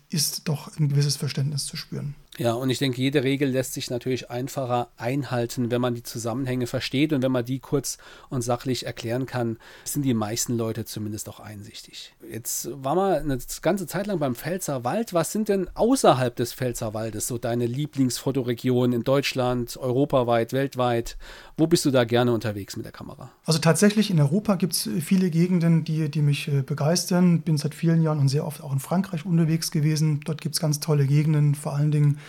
ist 0.10 0.48
doch 0.48 0.78
ein 0.78 0.90
gewisses 0.90 1.18
Verständnis 1.18 1.66
zu 1.66 1.76
spüren. 1.76 2.16
Ja, 2.38 2.54
und 2.54 2.70
ich 2.70 2.80
denke, 2.80 3.02
jede 3.02 3.24
Regel 3.24 3.50
lässt 3.50 3.74
sich 3.74 3.90
natürlich 3.90 4.30
einfacher 4.30 4.90
einhalten, 4.98 5.72
wenn 5.72 5.80
man 5.80 5.96
die 5.96 6.04
Zusammenhänge 6.04 6.68
versteht 6.68 7.14
und 7.14 7.22
wenn 7.22 7.32
man 7.32 7.46
die 7.46 7.60
kurz 7.60 7.98
und 8.30 8.42
sachlich 8.42 8.86
erklären 8.86 9.26
kann, 9.26 9.58
sind 9.86 10.04
die 10.04 10.14
meisten 10.14 10.58
Leute 10.58 10.84
zumindest 10.84 11.30
auch 11.30 11.40
einsichtig. 11.40 12.14
Jetzt 12.30 12.70
war 12.72 12.96
man 12.96 13.14
eine 13.14 13.38
ganze 13.62 13.88
Zeit 13.88 14.08
lang 14.08 14.20
beim 14.20 14.36
Pfälzer 14.36 14.84
Wald. 14.84 15.14
Was 15.14 15.32
sind 15.32 15.48
denn 15.48 15.70
außerhalb 15.76 16.36
des 16.36 16.54
Pfälzer 16.54 16.94
Waldes 16.94 17.28
so 17.28 17.38
deine 17.38 17.68
Lieblingsfotoregionen 17.68 18.94
in 18.94 19.04
Deutschland, 19.06 19.78
europaweit, 19.78 20.52
weltweit? 20.52 21.18
Wo 21.58 21.68
bist 21.68 21.86
du 21.86 21.92
da 21.92 22.04
gerne 22.04 22.34
unterwegs 22.34 22.76
mit 22.76 22.86
der 22.86 22.92
Kamera? 22.92 23.32
Also 23.46 23.60
tatsächlich 23.60 24.12
in 24.12 24.20
Europa 24.20 24.56
gibt 24.56 24.74
es 24.74 24.90
viele 25.00 25.30
Gegenden, 25.30 25.86
die, 25.86 26.10
die 26.10 26.22
mich 26.22 26.50
äh, 26.50 26.62
begeistern. 26.62 27.42
Bin 27.42 27.58
seit 27.58 27.74
vielen 27.74 28.02
Jahren 28.02 28.20
und 28.20 28.28
sehr 28.28 28.46
oft 28.46 28.62
auch 28.62 28.74
in 28.74 28.80
Frankreich 28.80 29.26
unterwegs 29.26 29.72
gewesen. 29.72 30.20
Dort 30.26 30.42
gibt 30.42 30.56
es 30.56 30.62
ganz 30.62 30.82
tolle 30.82 31.08
Gegenden, 31.08 31.56
vor 31.56 31.74
allen 31.74 31.92
Dingen 31.92 32.20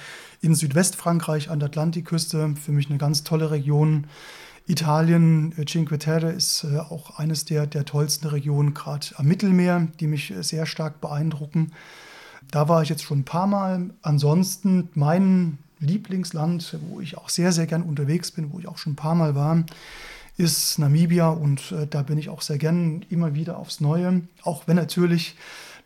in 0.42 0.54
Südwestfrankreich 0.54 1.50
an 1.50 1.58
der 1.58 1.70
Atlantikküste. 1.70 2.54
Für 2.54 2.70
mich 2.70 2.88
eine 2.88 2.98
ganz 2.98 3.24
tolle 3.24 3.50
Region. 3.50 4.06
Italien, 4.68 5.52
äh, 5.58 5.64
Cinque 5.64 5.98
Terre 5.98 6.30
ist 6.30 6.62
äh, 6.62 6.78
auch 6.78 7.18
eines 7.18 7.44
der, 7.44 7.66
der 7.66 7.84
tollsten 7.84 8.28
Regionen, 8.28 8.74
gerade 8.74 9.08
am 9.16 9.26
Mittelmeer, 9.26 9.88
die 9.98 10.06
mich 10.06 10.32
sehr 10.40 10.66
stark 10.66 11.00
beeindrucken. 11.00 11.72
Da 12.52 12.68
war 12.68 12.82
ich 12.82 12.90
jetzt 12.90 13.02
schon 13.02 13.20
ein 13.20 13.24
paar 13.24 13.48
Mal. 13.48 13.90
Ansonsten 14.02 14.88
mein 14.94 15.58
Lieblingsland, 15.78 16.78
wo 16.88 17.00
ich 17.00 17.18
auch 17.18 17.28
sehr, 17.28 17.52
sehr 17.52 17.66
gern 17.66 17.82
unterwegs 17.82 18.30
bin, 18.30 18.52
wo 18.52 18.58
ich 18.58 18.68
auch 18.68 18.78
schon 18.78 18.92
ein 18.92 18.96
paar 18.96 19.14
Mal 19.14 19.34
war, 19.34 19.64
ist 20.36 20.78
Namibia 20.78 21.28
und 21.28 21.72
äh, 21.72 21.86
da 21.86 22.02
bin 22.02 22.18
ich 22.18 22.28
auch 22.28 22.42
sehr 22.42 22.58
gern 22.58 23.04
immer 23.08 23.34
wieder 23.34 23.56
aufs 23.58 23.80
Neue. 23.80 24.22
Auch 24.42 24.64
wenn 24.66 24.76
natürlich 24.76 25.34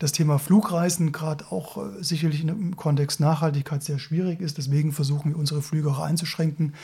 das 0.00 0.12
Thema 0.12 0.38
Flugreisen 0.38 1.12
gerade 1.12 1.44
auch 1.50 1.76
äh, 1.76 2.02
sicherlich 2.02 2.42
im 2.42 2.74
Kontext 2.74 3.20
Nachhaltigkeit 3.20 3.82
sehr 3.82 3.98
schwierig 3.98 4.40
ist. 4.40 4.58
Deswegen 4.58 4.92
versuchen 4.92 5.32
wir 5.32 5.38
unsere 5.38 5.62
Flüge 5.62 5.90
auch 5.90 6.00
einzuschränken. 6.00 6.74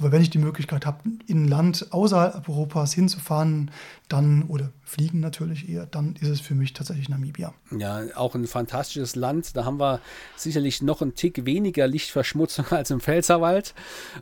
Aber 0.00 0.12
wenn 0.12 0.22
ich 0.22 0.30
die 0.30 0.38
Möglichkeit 0.38 0.86
habe, 0.86 0.98
in 1.26 1.44
ein 1.44 1.48
Land 1.48 1.88
außerhalb 1.90 2.48
Europas 2.48 2.94
hinzufahren, 2.94 3.70
dann 4.08 4.44
oder 4.44 4.72
fliegen 4.82 5.20
natürlich 5.20 5.68
eher, 5.68 5.84
dann 5.84 6.16
ist 6.16 6.28
es 6.28 6.40
für 6.40 6.54
mich 6.54 6.72
tatsächlich 6.72 7.10
Namibia. 7.10 7.52
Ja, 7.76 8.02
auch 8.14 8.34
ein 8.34 8.46
fantastisches 8.46 9.14
Land. 9.14 9.56
Da 9.56 9.66
haben 9.66 9.78
wir 9.78 10.00
sicherlich 10.36 10.80
noch 10.80 11.02
einen 11.02 11.14
Tick 11.14 11.44
weniger 11.44 11.86
Lichtverschmutzung 11.86 12.66
als 12.70 12.90
im 12.90 13.00
Pfälzerwald 13.00 13.74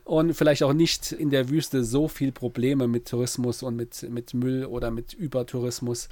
und 0.03 0.33
vielleicht 0.33 0.63
auch 0.63 0.73
nicht 0.73 1.13
in 1.13 1.29
der 1.29 1.47
Wüste 1.47 1.85
so 1.85 2.09
viel 2.09 2.33
Probleme 2.33 2.89
mit 2.89 3.07
Tourismus 3.07 3.63
und 3.63 3.77
mit, 3.77 4.05
mit 4.09 4.33
Müll 4.33 4.65
oder 4.65 4.91
mit 4.91 5.13
Übertourismus. 5.13 6.09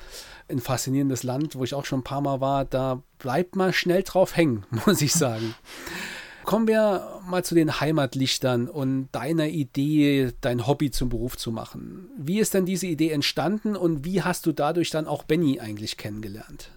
Ein 0.47 0.59
faszinierendes 0.59 1.23
Land, 1.23 1.55
wo 1.55 1.65
ich 1.65 1.73
auch 1.73 1.85
schon 1.85 1.99
ein 1.99 2.03
paar 2.03 2.21
Mal 2.21 2.39
war. 2.39 2.63
Da 2.63 3.03
bleibt 3.19 3.57
man 3.57 3.73
schnell 3.73 4.03
drauf 4.03 4.37
hängen, 4.37 4.65
muss 4.85 5.01
ich 5.01 5.11
sagen. 5.11 5.55
Kommen 6.47 6.65
wir 6.65 7.05
mal 7.27 7.43
zu 7.43 7.55
den 7.55 7.81
Heimatlichtern 7.81 8.69
und 8.69 9.09
deiner 9.11 9.47
Idee, 9.47 10.31
dein 10.39 10.65
Hobby 10.65 10.91
zum 10.91 11.09
Beruf 11.09 11.35
zu 11.35 11.51
machen. 11.51 12.07
Wie 12.17 12.39
ist 12.39 12.53
denn 12.53 12.65
diese 12.65 12.87
Idee 12.87 13.11
entstanden 13.11 13.75
und 13.75 14.05
wie 14.05 14.21
hast 14.21 14.45
du 14.45 14.53
dadurch 14.53 14.89
dann 14.89 15.07
auch 15.07 15.23
Benny 15.23 15.59
eigentlich 15.59 15.97
kennengelernt? 15.97 16.71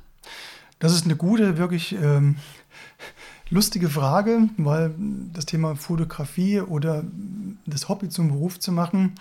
Das 0.81 0.93
ist 0.93 1.05
eine 1.05 1.15
gute, 1.15 1.57
wirklich 1.57 1.93
ähm, 1.93 2.39
lustige 3.49 3.89
Frage, 3.89 4.49
weil 4.57 4.93
das 5.33 5.47
Thema 5.47 5.77
Fotografie 5.77 6.63
oder 6.63 7.05
das 7.65 7.89
Hobby 7.89 8.09
zum 8.09 8.27
Beruf 8.27 8.59
zu 8.59 8.73
machen, 8.73 9.15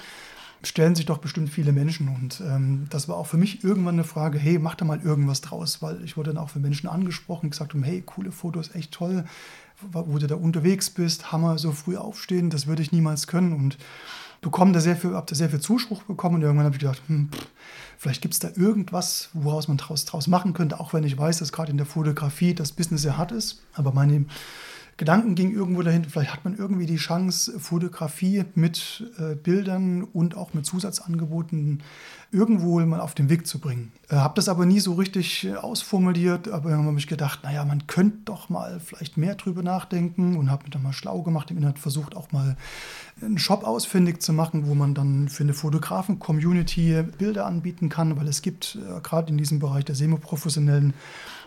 stellen 0.63 0.95
sich 0.95 1.05
doch 1.05 1.19
bestimmt 1.19 1.49
viele 1.49 1.71
Menschen. 1.71 2.09
Und 2.09 2.41
ähm, 2.41 2.87
das 2.89 3.07
war 3.07 3.17
auch 3.17 3.27
für 3.27 3.37
mich 3.37 3.63
irgendwann 3.63 3.95
eine 3.95 4.03
Frage, 4.03 4.37
hey, 4.37 4.59
mach 4.59 4.75
da 4.75 4.85
mal 4.85 5.01
irgendwas 5.01 5.41
draus, 5.41 5.81
weil 5.81 6.03
ich 6.03 6.17
wurde 6.17 6.33
dann 6.33 6.43
auch 6.43 6.49
für 6.49 6.59
Menschen 6.59 6.89
angesprochen, 6.89 7.49
gesagt 7.49 7.73
hey, 7.81 8.03
coole 8.05 8.31
Fotos, 8.31 8.75
echt 8.75 8.91
toll 8.91 9.25
wo 9.91 10.17
du 10.17 10.27
da 10.27 10.35
unterwegs 10.35 10.89
bist, 10.89 11.31
Hammer, 11.31 11.57
so 11.57 11.71
früh 11.71 11.97
aufstehen, 11.97 12.49
das 12.49 12.67
würde 12.67 12.81
ich 12.81 12.91
niemals 12.91 13.27
können. 13.27 13.53
Und 13.53 13.77
bekomme 14.41 14.71
da 14.71 14.79
sehr 14.79 14.95
viel, 14.95 15.15
habe 15.15 15.25
da 15.27 15.35
sehr 15.35 15.49
viel 15.49 15.59
Zuspruch 15.59 16.03
bekommen 16.03 16.35
und 16.35 16.41
irgendwann 16.41 16.65
habe 16.65 16.75
ich 16.75 16.79
gedacht, 16.79 17.01
hm, 17.07 17.29
vielleicht 17.97 18.21
gibt 18.21 18.33
es 18.33 18.39
da 18.39 18.49
irgendwas, 18.55 19.29
woraus 19.33 19.67
man 19.67 19.77
draus, 19.77 20.05
draus 20.05 20.27
machen 20.27 20.53
könnte, 20.53 20.79
auch 20.79 20.93
wenn 20.93 21.03
ich 21.03 21.17
weiß, 21.17 21.39
dass 21.39 21.51
gerade 21.51 21.71
in 21.71 21.77
der 21.77 21.85
Fotografie 21.85 22.53
das 22.53 22.71
Business 22.71 23.01
sehr 23.01 23.17
hart 23.17 23.31
ist. 23.31 23.61
Aber 23.73 23.91
meine 23.93 24.25
Gedanken 24.99 25.33
ging 25.33 25.53
irgendwo 25.53 25.81
dahin, 25.81 26.03
vielleicht 26.03 26.33
hat 26.33 26.43
man 26.43 26.57
irgendwie 26.57 26.85
die 26.85 26.97
Chance, 26.97 27.57
Fotografie 27.57 28.43
mit 28.53 29.09
äh, 29.17 29.33
Bildern 29.35 30.03
und 30.03 30.35
auch 30.35 30.53
mit 30.53 30.65
Zusatzangeboten 30.65 31.81
irgendwo 32.33 32.81
mal 32.81 32.99
auf 32.99 33.15
den 33.15 33.29
Weg 33.29 33.47
zu 33.47 33.59
bringen. 33.59 33.93
Äh, 34.09 34.17
habe 34.17 34.33
das 34.35 34.49
aber 34.49 34.65
nie 34.65 34.81
so 34.81 34.95
richtig 34.95 35.45
äh, 35.45 35.55
ausformuliert, 35.55 36.49
aber 36.49 36.73
habe 36.73 36.91
mich 36.91 37.07
gedacht, 37.07 37.43
naja, 37.43 37.63
man 37.63 37.87
könnte 37.87 38.17
doch 38.25 38.49
mal 38.49 38.81
vielleicht 38.81 39.15
mehr 39.15 39.35
drüber 39.35 39.63
nachdenken 39.63 40.35
und 40.35 40.51
habe 40.51 40.63
mich 40.63 40.71
dann 40.71 40.83
mal 40.83 40.91
schlau 40.91 41.21
gemacht, 41.21 41.49
im 41.49 41.55
Internet 41.55 41.79
versucht 41.79 42.17
auch 42.17 42.33
mal 42.33 42.57
einen 43.21 43.37
Shop 43.37 43.63
ausfindig 43.63 44.21
zu 44.21 44.33
machen, 44.33 44.67
wo 44.67 44.75
man 44.75 44.95
dann 44.95 45.29
für 45.29 45.43
eine 45.43 45.53
Fotografen-Community 45.53 47.03
Bilder 47.17 47.45
anbieten 47.45 47.87
kann, 47.87 48.17
weil 48.17 48.27
es 48.27 48.41
gibt 48.41 48.77
äh, 48.77 48.99
gerade 48.99 49.31
in 49.31 49.37
diesem 49.37 49.59
Bereich 49.59 49.85
der 49.85 49.95
semi-professionellen 49.95 50.93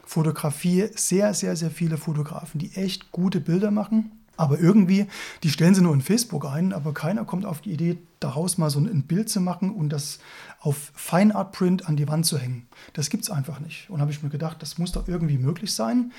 Fotografie 0.04 0.88
sehr, 0.94 1.34
sehr, 1.34 1.56
sehr 1.56 1.70
viele 1.70 1.96
Fotografen, 1.96 2.58
die 2.58 2.74
echt 2.74 3.12
gute 3.12 3.40
Bilder 3.40 3.70
machen. 3.70 4.21
Aber 4.36 4.58
irgendwie, 4.58 5.06
die 5.42 5.50
stellen 5.50 5.74
sie 5.74 5.82
nur 5.82 5.92
in 5.92 6.00
Facebook 6.00 6.46
ein, 6.46 6.72
aber 6.72 6.94
keiner 6.94 7.24
kommt 7.24 7.44
auf 7.44 7.60
die 7.60 7.72
Idee, 7.72 7.98
daraus 8.18 8.56
mal 8.56 8.70
so 8.70 8.78
ein 8.78 9.02
Bild 9.02 9.28
zu 9.28 9.40
machen 9.40 9.70
und 9.70 9.90
das 9.90 10.20
auf 10.60 10.92
Fine 10.94 11.34
Art 11.34 11.52
Print 11.52 11.88
an 11.88 11.96
die 11.96 12.08
Wand 12.08 12.24
zu 12.24 12.38
hängen. 12.38 12.66
Das 12.94 13.10
gibt 13.10 13.24
es 13.24 13.30
einfach 13.30 13.60
nicht. 13.60 13.90
Und 13.90 14.00
habe 14.00 14.10
ich 14.10 14.22
mir 14.22 14.30
gedacht, 14.30 14.62
das 14.62 14.78
muss 14.78 14.92
doch 14.92 15.08
irgendwie 15.08 15.38
möglich 15.38 15.74
sein. 15.74 16.12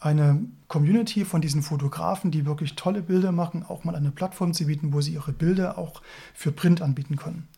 Eine 0.00 0.40
Community 0.68 1.24
von 1.24 1.40
diesen 1.40 1.62
Fotografen, 1.62 2.30
die 2.30 2.46
wirklich 2.46 2.76
tolle 2.76 3.02
Bilder 3.02 3.32
machen, 3.32 3.64
auch 3.66 3.82
mal 3.82 3.96
eine 3.96 4.12
Plattform 4.12 4.54
zu 4.54 4.66
bieten, 4.66 4.92
wo 4.92 5.00
sie 5.00 5.14
ihre 5.14 5.32
Bilder 5.32 5.76
auch 5.76 6.02
für 6.34 6.52
Print 6.52 6.82
anbieten 6.82 7.16
können. 7.16 7.48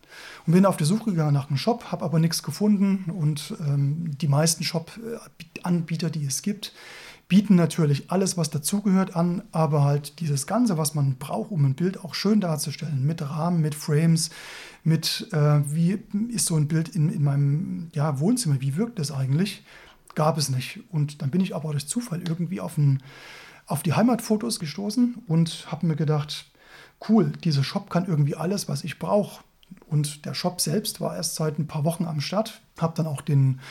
Und 0.47 0.53
bin 0.53 0.65
auf 0.65 0.77
der 0.77 0.87
Suche 0.87 1.11
gegangen 1.11 1.33
nach 1.33 1.49
einem 1.49 1.57
Shop, 1.57 1.91
habe 1.91 2.03
aber 2.03 2.17
nichts 2.17 2.41
gefunden. 2.41 3.11
Und 3.11 3.53
ähm, 3.59 4.17
die 4.17 4.27
meisten 4.27 4.63
Shop-Anbieter, 4.63 6.09
die 6.09 6.25
es 6.25 6.41
gibt, 6.41 6.73
bieten 7.31 7.55
natürlich 7.55 8.11
alles, 8.11 8.35
was 8.35 8.49
dazugehört 8.49 9.15
an, 9.15 9.41
aber 9.53 9.85
halt 9.85 10.19
dieses 10.19 10.47
Ganze, 10.47 10.77
was 10.77 10.95
man 10.95 11.15
braucht, 11.15 11.49
um 11.49 11.63
ein 11.63 11.75
Bild 11.75 12.03
auch 12.03 12.13
schön 12.13 12.41
darzustellen, 12.41 13.05
mit 13.05 13.21
Rahmen, 13.21 13.61
mit 13.61 13.73
Frames, 13.73 14.31
mit 14.83 15.29
äh, 15.31 15.61
wie 15.73 15.97
ist 16.27 16.47
so 16.47 16.57
ein 16.57 16.67
Bild 16.67 16.89
in, 16.89 17.07
in 17.07 17.23
meinem 17.23 17.87
ja, 17.93 18.19
Wohnzimmer, 18.19 18.59
wie 18.59 18.75
wirkt 18.75 18.99
das 18.99 19.13
eigentlich, 19.13 19.63
gab 20.13 20.37
es 20.37 20.49
nicht. 20.49 20.81
Und 20.91 21.21
dann 21.21 21.31
bin 21.31 21.39
ich 21.39 21.55
aber 21.55 21.71
durch 21.71 21.87
Zufall 21.87 22.21
irgendwie 22.21 22.59
auf, 22.59 22.77
ein, 22.77 23.01
auf 23.65 23.81
die 23.81 23.93
Heimatfotos 23.93 24.59
gestoßen 24.59 25.23
und 25.25 25.67
habe 25.71 25.87
mir 25.87 25.95
gedacht, 25.95 26.51
cool, 27.07 27.31
dieser 27.45 27.63
Shop 27.63 27.89
kann 27.89 28.07
irgendwie 28.07 28.35
alles, 28.35 28.67
was 28.67 28.83
ich 28.83 28.99
brauche. 28.99 29.41
Und 29.87 30.25
der 30.25 30.33
Shop 30.33 30.59
selbst 30.59 30.99
war 30.99 31.15
erst 31.15 31.35
seit 31.35 31.59
ein 31.59 31.67
paar 31.67 31.85
Wochen 31.85 32.03
am 32.03 32.19
Start. 32.19 32.59
Habe 32.77 32.93
dann 32.97 33.07
auch 33.07 33.21
den 33.21 33.61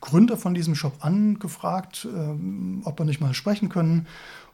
Gründer 0.00 0.36
von 0.36 0.54
diesem 0.54 0.74
Shop 0.74 1.04
angefragt, 1.04 2.06
äh, 2.06 2.84
ob 2.84 2.98
wir 2.98 3.04
nicht 3.04 3.20
mal 3.20 3.34
sprechen 3.34 3.68
können. 3.68 4.06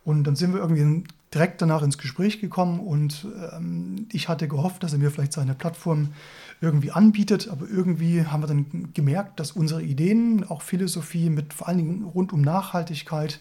Und 0.05 0.25
dann 0.25 0.37
sind 0.37 0.53
wir 0.53 0.61
irgendwie 0.61 1.05
direkt 1.35 1.61
danach 1.63 1.83
ins 1.83 1.99
Gespräch 1.99 2.41
gekommen 2.41 2.79
und 2.79 3.27
ähm, 3.53 4.07
ich 4.13 4.29
hatte 4.29 4.47
gehofft, 4.47 4.83
dass 4.83 4.93
er 4.93 4.99
mir 4.99 5.11
vielleicht 5.11 5.33
seine 5.33 5.55
Plattform 5.55 6.11
irgendwie 6.61 6.93
anbietet, 6.93 7.49
aber 7.49 7.69
irgendwie 7.69 8.25
haben 8.25 8.43
wir 8.43 8.47
dann 8.47 8.93
gemerkt, 8.95 9.41
dass 9.41 9.53
unsere 9.53 9.83
Ideen, 9.83 10.45
auch 10.45 10.63
Philosophie 10.63 11.31
mit 11.31 11.53
vor 11.53 11.69
allen 11.69 11.79
Dingen 11.79 12.05
rund 12.05 12.33
um 12.33 12.41
Nachhaltigkeit, 12.41 13.41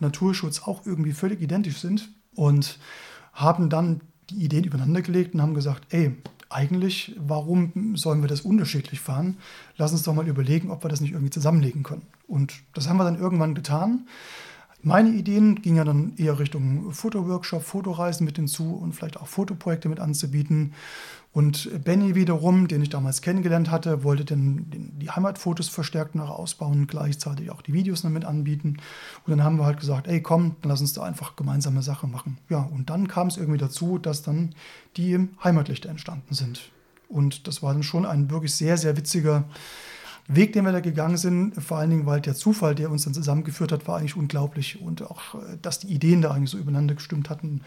Naturschutz 0.00 0.62
auch 0.62 0.86
irgendwie 0.86 1.12
völlig 1.12 1.42
identisch 1.42 1.78
sind 1.78 2.08
und 2.34 2.78
haben 3.32 3.68
dann 3.68 4.00
die 4.30 4.44
Ideen 4.44 4.64
übereinander 4.64 5.02
gelegt 5.02 5.34
und 5.34 5.42
haben 5.42 5.54
gesagt, 5.54 5.92
ey, 5.92 6.16
eigentlich, 6.50 7.14
warum 7.18 7.96
sollen 7.96 8.20
wir 8.22 8.28
das 8.28 8.42
unterschiedlich 8.42 9.00
fahren? 9.00 9.36
Lass 9.76 9.92
uns 9.92 10.02
doch 10.02 10.14
mal 10.14 10.28
überlegen, 10.28 10.70
ob 10.70 10.84
wir 10.84 10.88
das 10.88 11.00
nicht 11.00 11.12
irgendwie 11.12 11.30
zusammenlegen 11.30 11.82
können. 11.82 12.02
Und 12.26 12.54
das 12.74 12.88
haben 12.88 12.96
wir 12.96 13.04
dann 13.04 13.18
irgendwann 13.18 13.54
getan. 13.54 14.06
Meine 14.82 15.10
Ideen 15.10 15.62
gingen 15.62 15.76
ja 15.76 15.84
dann 15.84 16.12
eher 16.18 16.38
Richtung 16.38 16.92
Fotoworkshop, 16.92 17.62
Fotoreisen 17.62 18.26
mit 18.26 18.36
hinzu 18.36 18.74
und 18.74 18.92
vielleicht 18.94 19.16
auch 19.16 19.26
Fotoprojekte 19.26 19.88
mit 19.88 19.98
anzubieten. 19.98 20.74
Und 21.34 21.82
Benny 21.82 22.14
wiederum, 22.14 22.68
den 22.68 22.80
ich 22.80 22.90
damals 22.90 23.20
kennengelernt 23.20 23.68
hatte, 23.68 24.04
wollte 24.04 24.24
dann 24.24 24.66
die 24.70 25.10
Heimatfotos 25.10 25.68
verstärkt 25.68 26.14
noch 26.14 26.30
ausbauen, 26.30 26.86
gleichzeitig 26.86 27.50
auch 27.50 27.60
die 27.60 27.72
Videos 27.72 28.02
damit 28.02 28.24
anbieten. 28.24 28.76
Und 29.26 29.30
dann 29.32 29.42
haben 29.42 29.58
wir 29.58 29.66
halt 29.66 29.80
gesagt, 29.80 30.06
ey 30.06 30.22
komm, 30.22 30.54
dann 30.62 30.70
lass 30.70 30.80
uns 30.80 30.92
da 30.92 31.02
einfach 31.02 31.34
gemeinsame 31.34 31.82
Sache 31.82 32.06
machen. 32.06 32.38
Ja, 32.48 32.60
und 32.60 32.88
dann 32.88 33.08
kam 33.08 33.26
es 33.26 33.36
irgendwie 33.36 33.58
dazu, 33.58 33.98
dass 33.98 34.22
dann 34.22 34.54
die 34.96 35.28
Heimatlichter 35.42 35.88
entstanden 35.88 36.34
sind. 36.34 36.70
Und 37.08 37.48
das 37.48 37.64
war 37.64 37.72
dann 37.72 37.82
schon 37.82 38.06
ein 38.06 38.30
wirklich 38.30 38.54
sehr, 38.54 38.78
sehr 38.78 38.96
witziger 38.96 39.42
Weg, 40.28 40.52
den 40.52 40.64
wir 40.64 40.70
da 40.70 40.80
gegangen 40.80 41.16
sind, 41.16 41.60
vor 41.60 41.78
allen 41.78 41.90
Dingen, 41.90 42.06
weil 42.06 42.20
der 42.20 42.36
Zufall, 42.36 42.76
der 42.76 42.92
uns 42.92 43.04
dann 43.04 43.12
zusammengeführt 43.12 43.72
hat, 43.72 43.88
war 43.88 43.98
eigentlich 43.98 44.16
unglaublich. 44.16 44.80
Und 44.80 45.02
auch, 45.02 45.34
äh, 45.34 45.58
dass 45.60 45.80
die 45.80 45.88
Ideen 45.88 46.22
da 46.22 46.30
eigentlich 46.30 46.50
so 46.50 46.58
übereinander 46.58 46.94
gestimmt 46.94 47.28
hatten, 47.28 47.62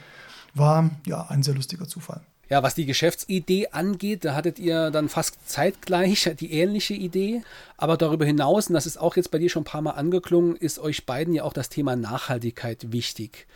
war 0.54 0.90
ja 1.06 1.28
ein 1.28 1.44
sehr 1.44 1.54
lustiger 1.54 1.86
Zufall. 1.86 2.22
Ja, 2.50 2.64
was 2.64 2.76
die 2.76 2.86
Geschäftsidee 2.86 3.70
angeht, 3.72 4.24
da 4.24 4.34
hattet 4.34 4.58
ihr 4.58 4.90
dann 4.90 5.10
fast 5.10 5.50
zeitgleich 5.50 6.32
die 6.40 6.52
ähnliche 6.52 6.94
Idee. 6.94 7.42
Aber 7.78 7.98
darüber 7.98 8.26
hinaus, 8.26 8.68
und 8.68 8.74
das 8.74 8.86
ist 8.86 8.98
auch 8.98 9.16
jetzt 9.16 9.32
bei 9.32 9.38
dir 9.38 9.50
schon 9.50 9.62
ein 9.62 9.66
paar 9.66 9.82
Mal 9.82 9.92
angeklungen, 9.92 10.56
ist 10.56 10.80
euch 10.80 11.06
beiden 11.06 11.34
ja 11.34 11.44
auch 11.44 11.54
das 11.54 11.70
Thema 11.70 11.96
Nachhaltigkeit 11.96 12.92
wichtig. 12.92 13.48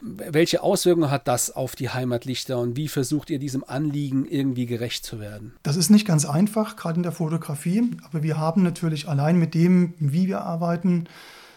Welche 0.00 0.62
Auswirkungen 0.62 1.10
hat 1.10 1.26
das 1.26 1.50
auf 1.50 1.74
die 1.74 1.90
Heimatlichter 1.90 2.58
und 2.58 2.76
wie 2.76 2.88
versucht 2.88 3.30
ihr 3.30 3.38
diesem 3.38 3.64
Anliegen 3.64 4.26
irgendwie 4.26 4.66
gerecht 4.66 5.04
zu 5.04 5.18
werden? 5.18 5.54
Das 5.64 5.76
ist 5.76 5.90
nicht 5.90 6.06
ganz 6.06 6.24
einfach, 6.24 6.76
gerade 6.76 6.98
in 6.98 7.02
der 7.02 7.12
Fotografie, 7.12 7.90
aber 8.04 8.22
wir 8.22 8.38
haben 8.38 8.62
natürlich 8.62 9.08
allein 9.08 9.38
mit 9.38 9.54
dem, 9.54 9.94
wie 9.98 10.28
wir 10.28 10.42
arbeiten, 10.42 11.08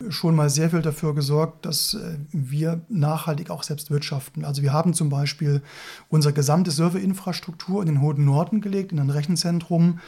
schon 0.10 0.36
mal 0.36 0.50
sehr 0.50 0.70
viel 0.70 0.82
dafür 0.82 1.14
gesorgt, 1.16 1.66
dass 1.66 1.94
äh, 1.94 2.18
wir 2.32 2.82
nachhaltig 2.90 3.50
auch 3.50 3.64
selbst 3.64 3.92
wirtschaften. 3.92 4.46
Also 4.46 4.62
wir 4.62 4.74
haben 4.74 4.94
zum 4.94 5.10
Beispiel 5.10 5.62
unsere 6.10 6.34
gesamte 6.34 6.72
Serverinfrastruktur 6.72 7.82
in 7.82 7.88
den 7.88 8.02
Hohen 8.02 8.26
Norden 8.26 8.62
gelegt, 8.62 8.92
in 8.92 9.00
ein 9.00 9.10
Rechenzentrum, 9.10 10.00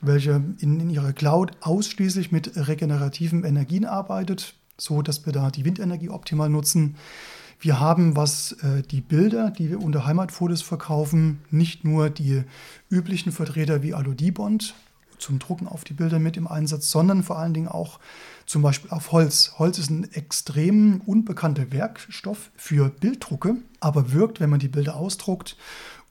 welche 0.00 0.42
in, 0.58 0.80
in 0.80 0.90
ihrer 0.90 1.12
Cloud 1.12 1.52
ausschließlich 1.60 2.32
mit 2.32 2.52
regenerativen 2.56 3.44
Energien 3.44 3.84
arbeitet, 3.84 4.54
so 4.76 5.02
dass 5.02 5.24
wir 5.26 5.32
da 5.32 5.50
die 5.50 5.64
Windenergie 5.64 6.08
optimal 6.08 6.48
nutzen. 6.48 6.96
Wir 7.60 7.78
haben, 7.78 8.16
was 8.16 8.52
äh, 8.62 8.82
die 8.82 9.00
Bilder, 9.00 9.50
die 9.50 9.70
wir 9.70 9.80
unter 9.80 10.04
Heimatfotos 10.04 10.62
verkaufen, 10.62 11.40
nicht 11.50 11.84
nur 11.84 12.10
die 12.10 12.42
üblichen 12.90 13.30
Vertreter 13.30 13.82
wie 13.82 13.94
Aludibond 13.94 14.74
zum 15.18 15.38
Drucken 15.38 15.68
auf 15.68 15.84
die 15.84 15.94
Bilder 15.94 16.18
mit 16.18 16.36
im 16.36 16.48
Einsatz, 16.48 16.90
sondern 16.90 17.22
vor 17.22 17.38
allen 17.38 17.54
Dingen 17.54 17.68
auch 17.68 18.00
zum 18.52 18.60
Beispiel 18.60 18.90
auf 18.90 19.12
Holz. 19.12 19.54
Holz 19.58 19.78
ist 19.78 19.88
ein 19.88 20.12
extrem 20.12 21.00
unbekannter 21.06 21.72
Werkstoff 21.72 22.50
für 22.54 22.90
Bilddrucke, 22.90 23.56
aber 23.80 24.12
wirkt, 24.12 24.40
wenn 24.40 24.50
man 24.50 24.60
die 24.60 24.68
Bilder 24.68 24.96
ausdruckt, 24.96 25.56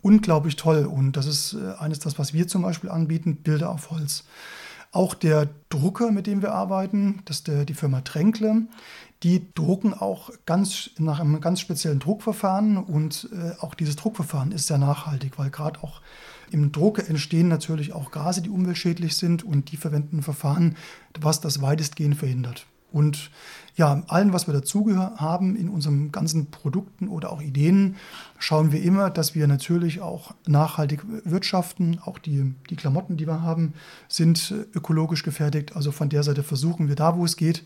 unglaublich 0.01 0.55
toll. 0.55 0.85
Und 0.85 1.11
das 1.11 1.27
ist 1.27 1.53
äh, 1.53 1.73
eines 1.77 1.99
das, 1.99 2.17
was 2.17 2.33
wir 2.33 2.47
zum 2.47 2.63
Beispiel 2.63 2.89
anbieten, 2.89 3.35
Bilder 3.35 3.69
auf 3.69 3.91
Holz. 3.91 4.23
Auch 4.91 5.13
der 5.13 5.49
Drucker, 5.69 6.11
mit 6.11 6.25
dem 6.25 6.41
wir 6.41 6.51
arbeiten, 6.51 7.21
das 7.25 7.37
ist 7.37 7.47
der, 7.47 7.63
die 7.63 7.75
Firma 7.75 8.01
Tränkle, 8.01 8.63
die 9.21 9.53
drucken 9.53 9.93
auch 9.93 10.31
ganz 10.47 10.89
nach 10.97 11.19
einem 11.19 11.41
ganz 11.41 11.59
speziellen 11.59 11.99
Druckverfahren 11.99 12.77
und 12.77 13.29
äh, 13.33 13.51
auch 13.61 13.75
dieses 13.75 13.97
Druckverfahren 13.97 14.51
ist 14.51 14.65
sehr 14.65 14.79
nachhaltig, 14.79 15.37
weil 15.37 15.51
gerade 15.51 15.83
auch 15.83 16.01
im 16.51 16.71
Druck 16.71 17.09
entstehen 17.09 17.47
natürlich 17.47 17.93
auch 17.93 18.11
Gase, 18.11 18.41
die 18.41 18.49
umweltschädlich 18.49 19.15
sind 19.15 19.43
und 19.43 19.71
die 19.71 19.77
verwenden 19.77 20.21
Verfahren, 20.21 20.75
was 21.19 21.41
das 21.41 21.61
weitestgehend 21.61 22.17
verhindert. 22.17 22.65
Und 22.91 23.31
ja, 23.75 24.03
allen, 24.07 24.33
was 24.33 24.47
wir 24.47 24.53
dazu 24.53 24.87
haben 25.17 25.55
in 25.55 25.69
unseren 25.69 26.11
ganzen 26.11 26.51
Produkten 26.51 27.07
oder 27.07 27.31
auch 27.31 27.41
Ideen, 27.41 27.95
schauen 28.37 28.71
wir 28.71 28.81
immer, 28.83 29.09
dass 29.09 29.33
wir 29.33 29.47
natürlich 29.47 30.01
auch 30.01 30.33
nachhaltig 30.45 31.01
wirtschaften. 31.23 31.99
Auch 32.03 32.19
die, 32.19 32.53
die 32.69 32.75
Klamotten, 32.75 33.17
die 33.17 33.27
wir 33.27 33.41
haben, 33.41 33.73
sind 34.09 34.53
ökologisch 34.75 35.23
gefertigt. 35.23 35.75
Also 35.75 35.91
von 35.91 36.09
der 36.09 36.23
Seite 36.23 36.43
versuchen 36.43 36.89
wir 36.89 36.95
da, 36.95 37.17
wo 37.17 37.23
es 37.23 37.37
geht, 37.37 37.63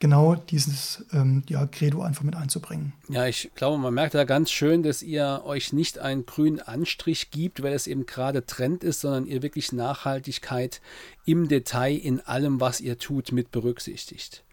genau 0.00 0.34
dieses 0.34 1.04
ähm, 1.12 1.44
ja, 1.48 1.66
Credo 1.66 2.02
einfach 2.02 2.24
mit 2.24 2.36
einzubringen. 2.36 2.92
Ja, 3.08 3.26
ich 3.26 3.50
glaube, 3.54 3.78
man 3.78 3.94
merkt 3.94 4.14
da 4.14 4.24
ganz 4.24 4.50
schön, 4.50 4.82
dass 4.82 5.02
ihr 5.02 5.42
euch 5.44 5.72
nicht 5.72 5.98
einen 5.98 6.26
grünen 6.26 6.60
Anstrich 6.60 7.30
gibt, 7.30 7.62
weil 7.62 7.72
es 7.72 7.86
eben 7.86 8.06
gerade 8.06 8.44
Trend 8.44 8.82
ist, 8.82 9.00
sondern 9.00 9.26
ihr 9.26 9.42
wirklich 9.42 9.72
Nachhaltigkeit 9.72 10.80
im 11.24 11.48
Detail 11.48 11.96
in 11.96 12.20
allem, 12.20 12.60
was 12.60 12.80
ihr 12.80 12.98
tut, 12.98 13.32
mit 13.32 13.50
berücksichtigt. 13.50 14.43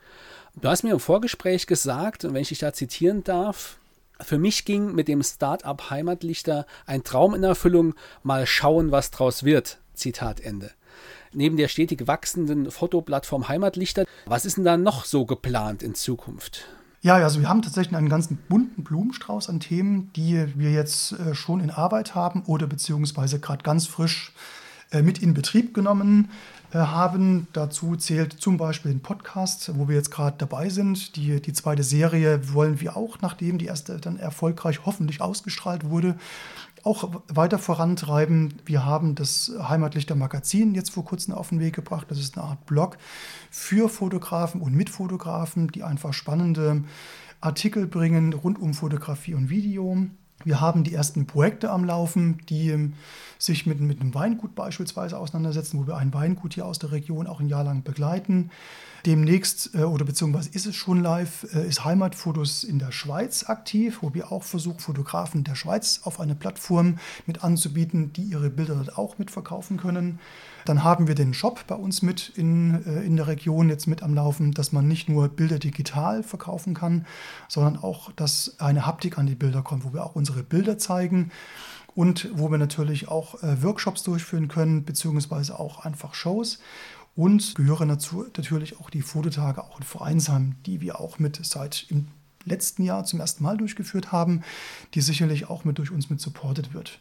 Du 0.60 0.68
hast 0.68 0.84
mir 0.84 0.92
im 0.92 1.00
Vorgespräch 1.00 1.66
gesagt, 1.66 2.26
und 2.26 2.34
wenn 2.34 2.42
ich 2.42 2.50
dich 2.50 2.60
da 2.60 2.74
zitieren 2.74 3.24
darf, 3.24 3.78
für 4.20 4.38
mich 4.38 4.66
ging 4.66 4.94
mit 4.94 5.08
dem 5.08 5.24
Start-up 5.24 5.90
Heimatlichter 5.90 6.66
ein 6.86 7.04
Traum 7.04 7.34
in 7.34 7.44
Erfüllung, 7.44 7.96
mal 8.22 8.46
schauen, 8.46 8.92
was 8.92 9.12
draus 9.12 9.44
wird. 9.44 9.80
Zitat 9.94 10.42
Ende. 10.42 10.72
Neben 11.34 11.56
der 11.56 11.70
stetig 11.70 12.06
wachsenden 12.06 12.70
Fotoplattform 12.70 13.48
Heimatlichter, 13.48 14.04
was 14.26 14.46
ist 14.46 14.58
denn 14.58 14.66
da 14.66 14.76
noch 14.76 15.06
so 15.06 15.26
geplant 15.26 15.82
in 15.82 15.96
Zukunft? 15.96 16.68
Ja, 17.02 17.16
also 17.16 17.40
wir 17.40 17.48
haben 17.48 17.62
tatsächlich 17.62 17.96
einen 17.96 18.10
ganzen 18.10 18.38
bunten 18.50 18.84
Blumenstrauß 18.84 19.50
an 19.50 19.62
Themen, 19.62 20.12
die 20.16 20.46
wir 20.56 20.72
jetzt 20.72 21.14
äh, 21.14 21.34
schon 21.34 21.62
in 21.62 21.72
Arbeit 21.72 22.14
haben 22.14 22.44
oder 22.46 22.68
beziehungsweise 22.68 23.40
gerade 23.40 23.64
ganz 23.64 23.88
frisch 23.88 24.34
äh, 24.92 25.02
mit 25.02 25.20
in 25.20 25.34
Betrieb 25.34 25.74
genommen 25.74 26.30
haben. 26.74 27.48
Dazu 27.54 27.96
zählt 27.96 28.34
zum 28.34 28.58
Beispiel 28.58 28.92
den 28.92 29.02
Podcast, 29.02 29.72
wo 29.76 29.88
wir 29.88 29.96
jetzt 29.96 30.12
gerade 30.12 30.38
dabei 30.38 30.70
sind. 30.70 31.16
Die, 31.16 31.42
die 31.42 31.54
zweite 31.54 31.84
Serie 31.84 32.54
wollen 32.54 32.80
wir 32.80 32.96
auch, 32.96 33.20
nachdem 33.22 33.58
die 33.58 33.66
erste 33.66 33.98
dann 33.98 34.18
erfolgreich 34.18 34.86
hoffentlich 34.86 35.22
ausgestrahlt 35.22 35.90
wurde, 35.90 36.16
auch 36.84 37.22
weiter 37.28 37.60
vorantreiben. 37.60 38.56
Wir 38.66 38.86
haben 38.86 39.16
das 39.16 39.52
Heimatlichter 39.62 40.16
Magazin 40.16 40.74
jetzt 40.74 40.92
vor 40.92 41.06
kurzem 41.06 41.34
auf 41.34 41.50
den 41.50 41.60
Weg 41.60 41.76
gebracht. 41.76 42.08
Das 42.10 42.20
ist 42.20 42.38
eine 42.38 42.48
Art 42.48 42.66
Blog 42.66 42.98
für 43.50 43.90
Fotografen 43.90 44.62
und 44.62 44.74
mit 44.74 44.90
Fotografen, 44.90 45.68
die 45.68 45.84
einfach 45.84 46.14
spannende 46.14 46.84
Artikel 47.40 47.88
bringen 47.88 48.34
rund 48.34 48.60
um 48.60 48.74
Fotografie 48.74 49.34
und 49.34 49.50
Video. 49.50 50.08
Wir 50.44 50.62
haben 50.62 50.84
die 50.84 50.94
ersten 50.94 51.28
Projekte 51.28 51.70
am 51.70 51.84
Laufen, 51.84 52.40
die 52.50 52.70
ähm, 52.70 52.94
sich 53.38 53.66
mit, 53.66 53.80
mit 53.80 54.02
einem 54.02 54.14
Weingut 54.14 54.56
beispielsweise 54.56 55.18
auseinandersetzen, 55.18 55.80
wo 55.80 55.88
wir 55.88 55.98
ein 55.98 56.14
Weingut 56.14 56.54
hier 56.54 56.66
aus 56.66 56.80
der 56.80 56.92
Region 56.92 57.28
auch 57.28 57.40
ein 57.40 57.48
Jahr 57.48 57.64
lang 57.64 57.84
begleiten. 57.84 58.52
Demnächst, 59.06 59.74
äh, 59.74 59.80
oder 59.80 60.06
beziehungsweise 60.06 60.50
ist 60.54 60.66
es 60.66 60.76
schon 60.76 61.02
live, 61.02 61.48
äh, 61.54 61.68
ist 61.68 61.84
Heimatfotos 61.84 62.64
in 62.64 62.78
der 62.78 62.92
Schweiz 62.92 63.46
aktiv, 63.50 64.00
wo 64.02 64.14
wir 64.14 64.32
auch 64.32 64.44
versuchen, 64.44 64.80
Fotografen 64.80 65.44
der 65.44 65.56
Schweiz 65.56 66.02
auf 66.04 66.20
eine 66.20 66.36
Plattform 66.36 67.00
mit 67.26 67.44
anzubieten, 67.44 68.14
die 68.14 68.24
ihre 68.24 68.50
Bilder 68.50 68.76
dort 68.76 68.98
auch 68.98 69.18
mitverkaufen 69.18 69.78
können. 69.78 70.20
Dann 70.66 70.84
haben 70.84 71.08
wir 71.08 71.16
den 71.16 71.34
Shop 71.34 71.66
bei 71.68 71.76
uns 71.76 72.02
mit 72.02 72.30
in, 72.30 72.86
äh, 72.86 73.02
in 73.04 73.16
der 73.16 73.28
Region 73.28 73.70
jetzt 73.70 73.88
mit 73.88 74.04
am 74.04 74.14
Laufen, 74.14 74.52
dass 74.52 74.72
man 74.72 74.88
nicht 74.88 75.10
nur 75.10 75.28
Bilder 75.30 75.60
digital 75.60 76.24
verkaufen 76.24 76.74
kann, 76.74 77.06
sondern 77.48 77.78
auch, 77.78 78.12
dass 78.14 78.60
eine 78.60 78.86
Haptik 78.86 79.18
an 79.18 79.28
die 79.28 79.36
Bilder 79.36 79.62
kommt, 79.62 79.84
wo 79.84 79.94
wir 79.94 80.06
auch 80.06 80.16
unsere 80.16 80.44
Bilder 80.44 80.78
zeigen 80.78 81.32
und 81.96 82.30
wo 82.34 82.50
wir 82.50 82.58
natürlich 82.58 83.08
auch 83.08 83.42
äh, 83.44 83.62
Workshops 83.64 84.04
durchführen 84.04 84.48
können, 84.48 84.86
beziehungsweise 84.86 85.60
auch 85.60 85.86
einfach 85.86 86.14
Shows. 86.14 86.60
Und 87.14 87.56
gehören 87.56 87.90
dazu 87.90 88.26
natürlich 88.38 88.80
auch 88.80 88.90
die 88.90 89.02
Fototage, 89.02 89.62
auch 89.62 89.80
in 89.80 89.86
Vereinsheim, 89.86 90.56
die 90.66 90.80
wir 90.80 91.02
auch 91.02 91.20
mit 91.20 91.40
seit 91.44 91.86
im 91.90 92.08
letzten 92.46 92.84
Jahr 92.84 93.04
zum 93.06 93.20
ersten 93.20 93.44
Mal 93.44 93.58
durchgeführt 93.58 94.12
haben, 94.12 94.44
die 94.94 95.02
sicherlich 95.02 95.50
auch 95.50 95.64
mit 95.64 95.78
durch 95.78 95.92
uns 95.92 96.10
mit 96.10 96.20
supported 96.20 96.74
wird. 96.74 97.00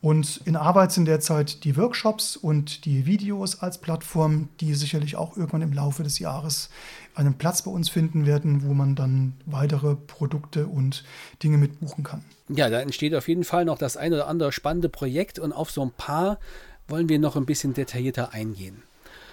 Und 0.00 0.40
in 0.44 0.56
Arbeit 0.56 0.92
sind 0.92 1.06
derzeit 1.06 1.64
die 1.64 1.76
Workshops 1.76 2.36
und 2.36 2.84
die 2.84 3.06
Videos 3.06 3.60
als 3.60 3.78
Plattform, 3.78 4.48
die 4.60 4.74
sicherlich 4.74 5.16
auch 5.16 5.36
irgendwann 5.36 5.62
im 5.62 5.72
Laufe 5.72 6.02
des 6.02 6.18
Jahres 6.18 6.70
einen 7.14 7.34
Platz 7.34 7.62
bei 7.62 7.70
uns 7.70 7.88
finden 7.88 8.24
werden, 8.26 8.62
wo 8.62 8.72
man 8.72 8.94
dann 8.94 9.34
weitere 9.46 9.94
Produkte 9.94 10.66
und 10.66 11.04
Dinge 11.42 11.58
mitbuchen 11.58 12.04
kann. 12.04 12.24
Ja, 12.48 12.70
da 12.70 12.80
entsteht 12.80 13.14
auf 13.14 13.28
jeden 13.28 13.44
Fall 13.44 13.64
noch 13.64 13.78
das 13.78 13.96
ein 13.96 14.12
oder 14.12 14.26
andere 14.26 14.52
spannende 14.52 14.88
Projekt 14.88 15.38
und 15.38 15.52
auf 15.52 15.70
so 15.70 15.82
ein 15.82 15.92
paar 15.92 16.38
wollen 16.88 17.08
wir 17.08 17.18
noch 17.18 17.36
ein 17.36 17.46
bisschen 17.46 17.74
detaillierter 17.74 18.32
eingehen. 18.32 18.82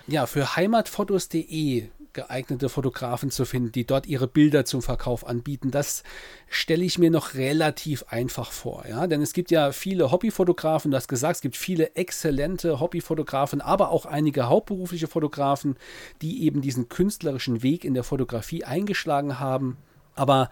Ja, 0.08 0.26
für 0.26 0.56
heimatfotos.de 0.56 1.88
geeignete 2.18 2.68
Fotografen 2.68 3.30
zu 3.30 3.46
finden, 3.46 3.72
die 3.72 3.86
dort 3.86 4.08
ihre 4.08 4.28
Bilder 4.28 4.66
zum 4.66 4.82
Verkauf 4.82 5.28
anbieten. 5.28 5.70
Das 5.70 6.02
stelle 6.50 6.84
ich 6.84 6.98
mir 6.98 7.12
noch 7.12 7.36
relativ 7.36 8.06
einfach 8.10 8.52
vor. 8.52 8.86
Ja? 8.90 9.06
Denn 9.06 9.22
es 9.22 9.34
gibt 9.34 9.52
ja 9.52 9.72
viele 9.72 10.12
Hobbyfotografen, 10.12 10.90
du 10.90 10.98
hast 10.98 11.08
gesagt, 11.08 11.36
es 11.36 11.42
gibt 11.42 11.56
viele 11.56 11.96
exzellente 11.96 12.80
Hobbyfotografen, 12.80 13.62
aber 13.62 13.92
auch 13.92 14.08
einige 14.08 14.50
hauptberufliche 14.50 15.08
Fotografen, 15.08 15.78
die 16.24 16.44
eben 16.44 16.62
diesen 16.62 16.90
künstlerischen 16.90 17.62
Weg 17.62 17.86
in 17.86 17.94
der 17.94 18.04
Fotografie 18.04 18.64
eingeschlagen 18.64 19.40
haben. 19.40 19.78
Aber 20.16 20.50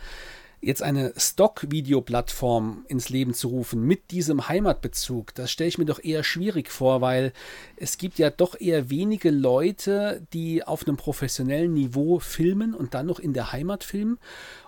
jetzt 0.66 0.82
eine 0.82 1.14
Stock-Video-Plattform 1.16 2.86
ins 2.88 3.10
Leben 3.10 3.36
zu 3.36 3.50
rufen 3.50 3.84
mit 3.84 4.10
diesem 4.10 4.50
Heimatbezug, 4.50 5.36
das 5.36 5.52
stelle 5.52 5.68
ich 5.68 5.78
mir 5.78 5.86
doch 5.86 6.04
eher 6.04 6.24
schwierig 6.24 6.72
vor, 6.72 7.02
weil 7.02 7.34
es 7.78 8.00
gibt 8.00 8.18
ja 8.18 8.32
doch 8.32 8.60
eher 8.60 8.90
wenige 8.90 9.30
Leute, 9.30 10.26
die 10.34 10.64
auf 10.64 10.88
einem 10.88 10.98
professionellen 10.98 11.74
Niveau 11.74 12.18
filmen 12.20 12.74
und 12.74 12.96
dann 12.96 13.06
noch 13.06 13.20
in 13.20 13.34
der 13.34 13.52
Heimat 13.52 13.84
filmen. 13.84 14.18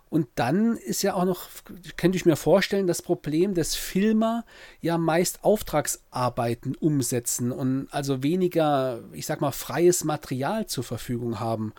Und 0.10 0.28
dann 0.36 0.78
ist 0.78 1.02
ja 1.02 1.16
auch 1.16 1.26
noch, 1.26 1.50
könnte 1.98 2.16
ich 2.16 2.26
mir 2.26 2.38
vorstellen, 2.38 2.88
das 2.88 3.02
Problem, 3.02 3.56
dass 3.56 3.76
Filmer 3.76 4.46
ja 4.80 4.98
meist 4.98 5.44
Auftragsarbeiten 5.44 6.76
umsetzen 6.76 7.52
und 7.52 7.88
also 7.92 8.24
weniger, 8.24 9.04
ich 9.12 9.26
sag 9.26 9.42
mal, 9.42 9.52
freies 9.52 10.04
Material 10.04 10.68
zur 10.68 10.84
Verfügung 10.84 11.40
haben. 11.40 11.74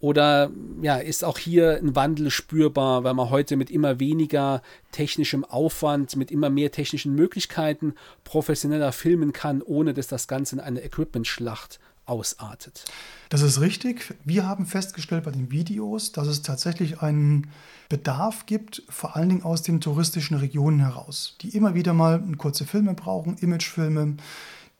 Oder 0.00 0.50
ja, 0.80 0.96
ist 0.96 1.24
auch 1.24 1.36
hier 1.36 1.76
ein 1.76 1.94
Wandel 1.94 2.30
spürbar, 2.30 3.04
weil 3.04 3.12
man 3.12 3.28
heute 3.28 3.56
mit 3.56 3.70
immer 3.70 4.00
weniger 4.00 4.62
technischem 4.92 5.44
Aufwand, 5.44 6.16
mit 6.16 6.30
immer 6.30 6.48
mehr 6.48 6.72
technischen 6.72 7.14
Möglichkeiten 7.14 7.94
professioneller 8.24 8.92
filmen 8.92 9.32
kann, 9.32 9.60
ohne 9.60 9.92
dass 9.92 10.06
das 10.06 10.26
Ganze 10.26 10.56
in 10.56 10.60
eine 10.60 10.82
Equipment-Schlacht 10.82 11.80
ausartet? 12.06 12.86
Das 13.28 13.42
ist 13.42 13.60
richtig. 13.60 14.14
Wir 14.24 14.46
haben 14.46 14.66
festgestellt 14.66 15.24
bei 15.24 15.30
den 15.30 15.50
Videos, 15.50 16.12
dass 16.12 16.26
es 16.26 16.42
tatsächlich 16.42 17.00
einen 17.00 17.48
Bedarf 17.88 18.46
gibt, 18.46 18.82
vor 18.88 19.16
allen 19.16 19.28
Dingen 19.28 19.42
aus 19.42 19.62
den 19.62 19.80
touristischen 19.80 20.36
Regionen 20.36 20.80
heraus, 20.80 21.36
die 21.42 21.50
immer 21.50 21.74
wieder 21.74 21.92
mal 21.92 22.20
kurze 22.36 22.64
Filme 22.64 22.94
brauchen, 22.94 23.36
Imagefilme, 23.38 24.16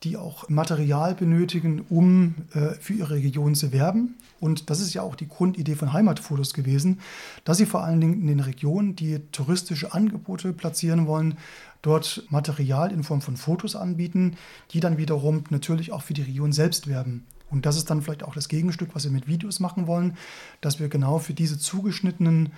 die 0.03 0.17
auch 0.17 0.49
Material 0.49 1.15
benötigen, 1.15 1.85
um 1.91 2.35
äh, 2.55 2.75
für 2.81 2.95
ihre 2.95 3.15
Region 3.17 3.55
zu 3.55 3.71
werben. 3.73 4.17
Und 4.41 4.71
das 4.71 4.81
ist 4.81 4.95
ja 4.95 5.03
auch 5.03 5.15
die 5.15 5.29
Grundidee 5.29 5.75
von 5.75 5.93
Heimatfotos 5.93 6.55
gewesen, 6.55 7.01
dass 7.45 7.59
sie 7.59 7.67
vor 7.67 7.85
allen 7.85 8.01
Dingen 8.01 8.15
in 8.15 8.27
den 8.27 8.41
Regionen, 8.41 8.97
die 8.97 9.19
touristische 9.33 9.93
Angebote 9.93 10.55
platzieren 10.55 11.07
wollen, 11.07 11.37
dort 11.83 12.25
Material 12.31 12.93
in 12.93 13.03
Form 13.03 13.21
von 13.21 13.37
Fotos 13.37 13.77
anbieten, 13.77 14.37
die 14.71 14.81
dann 14.81 14.97
wiederum 14.97 15.45
natürlich 15.51 15.93
auch 15.93 16.03
für 16.03 16.15
die 16.15 16.23
Region 16.23 16.53
selbst 16.53 16.87
werben. 16.87 17.27
Und 17.51 17.67
das 17.67 17.77
ist 17.77 17.91
dann 17.91 18.01
vielleicht 18.01 18.23
auch 18.23 18.35
das 18.35 18.49
Gegenstück, 18.49 18.91
was 18.95 19.05
wir 19.05 19.11
mit 19.11 19.27
Videos 19.27 19.61
machen 19.61 19.87
wollen, 19.87 20.17
dass 20.61 20.79
wir 20.79 20.89
genau 20.89 21.19
für 21.19 21.35
diese 21.35 21.59
zugeschnittenen 21.59 22.51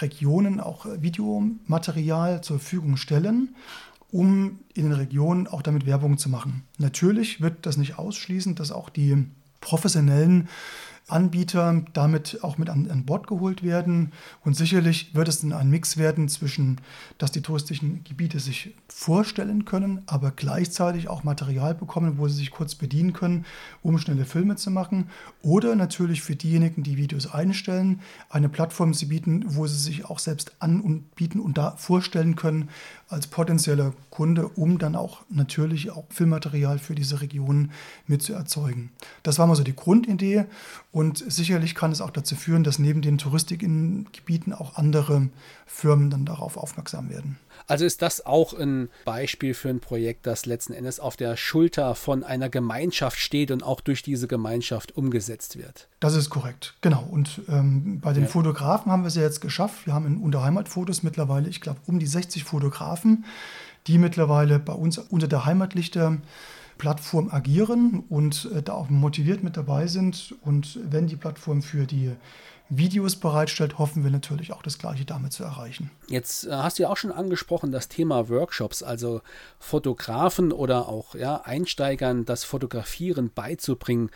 Regionen 0.00 0.60
auch 0.60 0.86
Videomaterial 1.00 2.40
zur 2.40 2.58
Verfügung 2.58 2.96
stellen 2.96 3.54
um 4.12 4.60
in 4.74 4.84
den 4.84 4.92
Regionen 4.92 5.46
auch 5.46 5.62
damit 5.62 5.86
Werbung 5.86 6.18
zu 6.18 6.28
machen. 6.28 6.64
Natürlich 6.78 7.40
wird 7.40 7.66
das 7.66 7.76
nicht 7.76 7.98
ausschließen, 7.98 8.54
dass 8.54 8.72
auch 8.72 8.88
die 8.88 9.26
professionellen 9.60 10.48
Anbieter 11.10 11.82
damit 11.92 12.38
auch 12.42 12.58
mit 12.58 12.68
an, 12.70 12.90
an, 12.90 13.04
Bord 13.04 13.26
geholt 13.26 13.62
werden. 13.62 14.12
Und 14.44 14.56
sicherlich 14.56 15.14
wird 15.14 15.28
es 15.28 15.40
dann 15.40 15.52
ein 15.52 15.70
Mix 15.70 15.96
werden 15.96 16.28
zwischen, 16.28 16.80
dass 17.18 17.32
die 17.32 17.42
touristischen 17.42 18.04
Gebiete 18.04 18.40
sich 18.40 18.74
vorstellen 18.88 19.64
können, 19.64 20.02
aber 20.06 20.30
gleichzeitig 20.30 21.08
auch 21.08 21.24
Material 21.24 21.74
bekommen, 21.74 22.18
wo 22.18 22.28
sie 22.28 22.36
sich 22.36 22.50
kurz 22.50 22.74
bedienen 22.74 23.12
können, 23.12 23.44
um 23.82 23.98
schnelle 23.98 24.24
Filme 24.24 24.56
zu 24.56 24.70
machen. 24.70 25.08
Oder 25.42 25.74
natürlich 25.74 26.22
für 26.22 26.36
diejenigen, 26.36 26.82
die 26.82 26.96
Videos 26.96 27.32
einstellen, 27.32 28.00
eine 28.28 28.48
Plattform 28.48 28.94
zu 28.94 29.08
bieten, 29.08 29.44
wo 29.46 29.66
sie 29.66 29.78
sich 29.78 30.04
auch 30.04 30.18
selbst 30.18 30.52
an 30.58 30.80
und 30.80 31.58
da 31.58 31.72
vorstellen 31.76 32.36
können 32.36 32.68
als 33.08 33.26
potenzieller 33.26 33.92
Kunde, 34.10 34.48
um 34.48 34.78
dann 34.78 34.94
auch 34.94 35.22
natürlich 35.28 35.90
auch 35.90 36.04
Filmmaterial 36.10 36.78
für 36.78 36.94
diese 36.94 37.20
Region 37.20 37.70
mit 38.06 38.22
zu 38.22 38.32
erzeugen. 38.32 38.90
Das 39.22 39.38
war 39.38 39.46
mal 39.46 39.56
so 39.56 39.64
die 39.64 39.74
Grundidee. 39.74 40.46
Und 40.92 40.99
sicherlich 41.02 41.74
kann 41.74 41.92
es 41.92 42.00
auch 42.00 42.10
dazu 42.10 42.36
führen, 42.36 42.64
dass 42.64 42.78
neben 42.78 43.02
den 43.02 43.18
Touristikgebieten 43.18 44.52
auch 44.52 44.76
andere 44.76 45.28
Firmen 45.66 46.10
dann 46.10 46.24
darauf 46.24 46.56
aufmerksam 46.56 47.10
werden. 47.10 47.38
Also 47.66 47.84
ist 47.84 48.02
das 48.02 48.26
auch 48.26 48.52
ein 48.52 48.88
Beispiel 49.04 49.54
für 49.54 49.68
ein 49.68 49.80
Projekt, 49.80 50.26
das 50.26 50.46
letzten 50.46 50.72
Endes 50.72 50.98
auf 50.98 51.16
der 51.16 51.36
Schulter 51.36 51.94
von 51.94 52.24
einer 52.24 52.48
Gemeinschaft 52.48 53.18
steht 53.18 53.50
und 53.50 53.62
auch 53.62 53.80
durch 53.80 54.02
diese 54.02 54.26
Gemeinschaft 54.26 54.96
umgesetzt 54.96 55.56
wird. 55.56 55.88
Das 56.00 56.14
ist 56.14 56.30
korrekt, 56.30 56.74
genau. 56.80 57.06
Und 57.08 57.42
ähm, 57.48 58.00
bei 58.00 58.12
den 58.12 58.24
ja. 58.24 58.28
Fotografen 58.28 58.90
haben 58.90 59.02
wir 59.02 59.08
es 59.08 59.14
ja 59.14 59.22
jetzt 59.22 59.40
geschafft. 59.40 59.86
Wir 59.86 59.94
haben 59.94 60.06
in 60.06 60.16
Unterheimatfotos 60.16 61.02
mittlerweile, 61.02 61.48
ich 61.48 61.60
glaube, 61.60 61.78
um 61.86 61.98
die 61.98 62.06
60 62.06 62.44
Fotografen, 62.44 63.24
die 63.86 63.98
mittlerweile 63.98 64.58
bei 64.58 64.72
uns 64.72 64.98
unter 64.98 65.28
der 65.28 65.44
Heimatlichter 65.44 66.18
Plattform 66.80 67.28
agieren 67.30 68.04
und 68.08 68.50
äh, 68.54 68.62
da 68.62 68.72
auch 68.72 68.88
motiviert 68.88 69.44
mit 69.44 69.58
dabei 69.58 69.86
sind. 69.86 70.34
Und 70.40 70.78
wenn 70.90 71.06
die 71.06 71.16
Plattform 71.16 71.60
für 71.60 71.84
die 71.84 72.12
Videos 72.70 73.16
bereitstellt, 73.16 73.78
hoffen 73.78 74.02
wir 74.02 74.10
natürlich 74.10 74.52
auch 74.52 74.62
das 74.62 74.78
Gleiche 74.78 75.04
damit 75.04 75.34
zu 75.34 75.44
erreichen. 75.44 75.90
Jetzt 76.08 76.46
äh, 76.46 76.52
hast 76.52 76.78
du 76.78 76.84
ja 76.84 76.88
auch 76.88 76.96
schon 76.96 77.12
angesprochen, 77.12 77.70
das 77.70 77.88
Thema 77.88 78.30
Workshops, 78.30 78.82
also 78.82 79.20
Fotografen 79.58 80.52
oder 80.52 80.88
auch 80.88 81.14
ja, 81.14 81.42
Einsteigern 81.42 82.24
das 82.24 82.44
Fotografieren 82.44 83.30
beizubringen. 83.34 84.10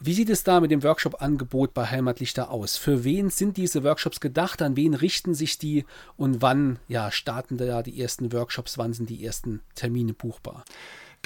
Wie 0.00 0.14
sieht 0.14 0.30
es 0.30 0.42
da 0.42 0.60
mit 0.60 0.70
dem 0.70 0.82
Workshop-Angebot 0.82 1.74
bei 1.74 1.84
Heimatlichter 1.84 2.50
aus? 2.50 2.78
Für 2.78 3.04
wen 3.04 3.28
sind 3.28 3.58
diese 3.58 3.84
Workshops 3.84 4.20
gedacht? 4.20 4.62
An 4.62 4.74
wen 4.74 4.94
richten 4.94 5.34
sich 5.34 5.58
die? 5.58 5.84
Und 6.16 6.40
wann 6.40 6.78
ja, 6.88 7.10
starten 7.10 7.58
da 7.58 7.82
die 7.82 8.00
ersten 8.00 8.32
Workshops? 8.32 8.78
Wann 8.78 8.94
sind 8.94 9.10
die 9.10 9.22
ersten 9.22 9.60
Termine 9.74 10.14
buchbar? 10.14 10.64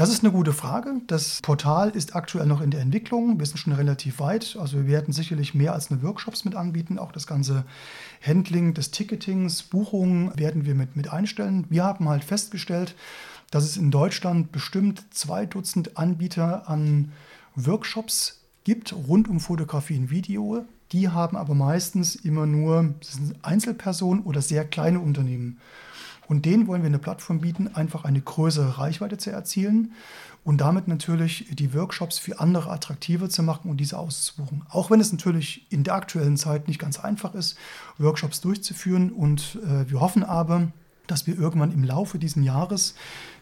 Das 0.00 0.08
ist 0.08 0.24
eine 0.24 0.32
gute 0.32 0.54
Frage. 0.54 0.94
Das 1.08 1.40
Portal 1.42 1.90
ist 1.90 2.16
aktuell 2.16 2.46
noch 2.46 2.62
in 2.62 2.70
der 2.70 2.80
Entwicklung. 2.80 3.38
Wir 3.38 3.44
sind 3.44 3.58
schon 3.58 3.74
relativ 3.74 4.18
weit. 4.18 4.56
Also 4.58 4.78
wir 4.78 4.86
werden 4.86 5.12
sicherlich 5.12 5.52
mehr 5.52 5.74
als 5.74 5.90
nur 5.90 6.02
Workshops 6.02 6.46
mit 6.46 6.54
anbieten. 6.54 6.98
Auch 6.98 7.12
das 7.12 7.26
ganze 7.26 7.66
Handling 8.26 8.72
des 8.72 8.92
Ticketings, 8.92 9.62
Buchungen 9.62 10.32
werden 10.38 10.64
wir 10.64 10.74
mit, 10.74 10.96
mit 10.96 11.12
einstellen. 11.12 11.66
Wir 11.68 11.84
haben 11.84 12.08
halt 12.08 12.24
festgestellt, 12.24 12.94
dass 13.50 13.64
es 13.64 13.76
in 13.76 13.90
Deutschland 13.90 14.52
bestimmt 14.52 15.04
zwei 15.10 15.44
Dutzend 15.44 15.98
Anbieter 15.98 16.66
an 16.70 17.12
Workshops 17.54 18.40
gibt 18.64 18.94
rund 18.94 19.28
um 19.28 19.38
Fotografie 19.38 19.98
und 19.98 20.10
Video. 20.10 20.64
Die 20.92 21.10
haben 21.10 21.36
aber 21.36 21.54
meistens 21.54 22.14
immer 22.14 22.46
nur 22.46 22.94
Einzelpersonen 23.42 24.22
oder 24.22 24.40
sehr 24.40 24.64
kleine 24.64 25.00
Unternehmen. 25.00 25.60
Und 26.30 26.46
denen 26.46 26.68
wollen 26.68 26.82
wir 26.82 26.86
eine 26.86 27.00
Plattform 27.00 27.40
bieten, 27.40 27.74
einfach 27.74 28.04
eine 28.04 28.20
größere 28.20 28.78
Reichweite 28.78 29.18
zu 29.18 29.32
erzielen 29.32 29.94
und 30.44 30.60
damit 30.60 30.86
natürlich 30.86 31.46
die 31.50 31.74
Workshops 31.74 32.20
für 32.20 32.38
andere 32.38 32.70
attraktiver 32.70 33.28
zu 33.28 33.42
machen 33.42 33.68
und 33.68 33.78
diese 33.78 33.98
auszubuchen. 33.98 34.62
Auch 34.70 34.92
wenn 34.92 35.00
es 35.00 35.10
natürlich 35.10 35.66
in 35.70 35.82
der 35.82 35.94
aktuellen 35.96 36.36
Zeit 36.36 36.68
nicht 36.68 36.78
ganz 36.78 37.00
einfach 37.00 37.34
ist, 37.34 37.58
Workshops 37.98 38.40
durchzuführen. 38.42 39.10
Und 39.10 39.58
äh, 39.64 39.90
wir 39.90 39.98
hoffen 40.00 40.22
aber, 40.22 40.68
dass 41.06 41.26
wir 41.26 41.38
irgendwann 41.38 41.72
im 41.72 41.84
Laufe 41.84 42.18
dieses 42.18 42.42
Jahres 42.44 42.94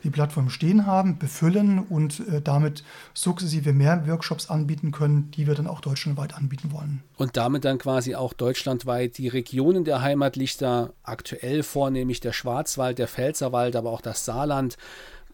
die 0.05 0.11
Plattform 0.11 0.49
stehen 0.49 0.87
haben, 0.87 1.18
befüllen 1.18 1.81
und 1.81 2.21
äh, 2.29 2.40
damit 2.40 2.85
sukzessive 3.14 3.73
mehr 3.73 4.07
Workshops 4.07 4.49
anbieten 4.49 4.92
können, 4.92 5.31
die 5.33 5.47
wir 5.47 5.55
dann 5.55 5.66
auch 5.66 5.81
deutschlandweit 5.81 6.35
anbieten 6.35 6.73
wollen. 6.73 7.03
Und 7.16 7.37
damit 7.37 7.64
dann 7.64 7.79
quasi 7.79 8.14
auch 8.14 8.33
deutschlandweit 8.33 9.18
die 9.18 9.29
Regionen 9.29 9.85
der 9.85 10.03
Heimatlichter, 10.03 10.92
aktuell 11.03 11.62
vornehmlich 11.62 12.21
der 12.21 12.33
Schwarzwald, 12.33 12.99
der 12.99 13.09
Pfälzerwald, 13.09 13.77
aber 13.77 13.90
auch 13.90 14.01
das 14.01 14.25
Saarland, 14.25 14.77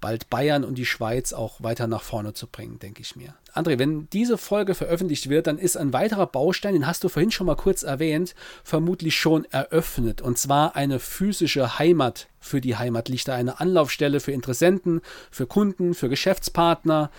bald 0.01 0.31
Bayern 0.31 0.65
und 0.65 0.77
die 0.77 0.87
Schweiz 0.87 1.33
auch 1.33 1.63
weiter 1.63 1.87
nach 1.87 2.03
vorne 2.03 2.35
zu 2.35 2.47
bringen, 2.47 2.79
denke 2.79 3.03
ich 3.03 3.17
mir. 3.17 3.35
André, 3.55 3.79
wenn 3.79 4.09
diese 4.11 4.37
Folge 4.37 4.75
veröffentlicht 4.75 5.29
wird, 5.29 5.47
dann 5.47 5.59
ist 5.59 5.77
ein 5.77 5.93
weiterer 5.93 6.27
Baustein, 6.27 6.75
den 6.75 6.87
hast 6.87 7.05
du 7.05 7.09
vorhin 7.09 7.31
schon 7.31 7.47
mal 7.47 7.57
kurz 7.57 7.83
erwähnt, 7.83 8.35
vermutlich 8.65 9.17
schon 9.17 9.45
eröffnet. 9.47 10.21
Und 10.21 10.39
zwar 10.39 10.77
eine 10.77 10.99
physische 10.99 11.79
Heimat 11.79 12.29
für 12.41 12.61
die 12.61 12.77
Heimatlichter, 12.77 13.35
eine 13.35 13.61
Anlaufstelle 13.61 14.21
für 14.21 14.33
Interessenten, 14.33 15.01
für 15.31 15.47
Kunden, 15.47 15.95
für 15.95 16.09
Geschäftspartner. 16.09 17.11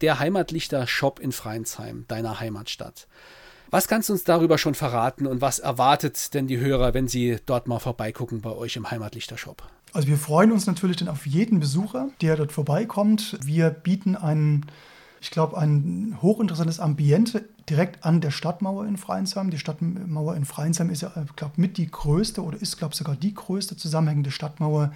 Der 0.00 0.18
Heimatlichter-Shop 0.18 1.20
in 1.20 1.32
Freinsheim, 1.32 2.04
deiner 2.08 2.40
Heimatstadt. 2.40 3.06
Was 3.70 3.88
kannst 3.88 4.08
du 4.08 4.12
uns 4.12 4.24
darüber 4.24 4.58
schon 4.58 4.74
verraten 4.74 5.26
und 5.26 5.40
was 5.40 5.58
erwartet 5.60 6.34
denn 6.34 6.46
die 6.46 6.58
Hörer, 6.58 6.94
wenn 6.94 7.08
sie 7.08 7.38
dort 7.46 7.66
mal 7.66 7.78
vorbeigucken 7.78 8.40
bei 8.40 8.50
euch 8.50 8.76
im 8.76 8.90
Heimatlichter-Shop? 8.90 9.62
Also 9.94 10.08
wir 10.08 10.18
freuen 10.18 10.50
uns 10.50 10.66
natürlich 10.66 10.96
dann 10.96 11.08
auf 11.08 11.24
jeden 11.24 11.60
Besucher, 11.60 12.08
der 12.20 12.34
dort 12.34 12.50
vorbeikommt. 12.50 13.38
Wir 13.44 13.70
bieten 13.70 14.16
ein, 14.16 14.66
ich 15.20 15.30
glaube, 15.30 15.56
ein 15.56 16.18
hochinteressantes 16.20 16.80
Ambiente 16.80 17.48
direkt 17.70 18.04
an 18.04 18.20
der 18.20 18.32
Stadtmauer 18.32 18.86
in 18.86 18.96
Freinsheim. 18.96 19.50
Die 19.50 19.58
Stadtmauer 19.58 20.34
in 20.34 20.46
Freinsheim 20.46 20.90
ist 20.90 21.02
ja, 21.02 21.12
glaube 21.36 21.52
ich, 21.54 21.58
mit 21.58 21.78
die 21.78 21.88
größte 21.88 22.42
oder 22.42 22.60
ist, 22.60 22.76
glaube 22.76 22.92
ich, 22.92 22.98
sogar 22.98 23.14
die 23.14 23.34
größte 23.34 23.76
zusammenhängende 23.76 24.32
Stadtmauer 24.32 24.92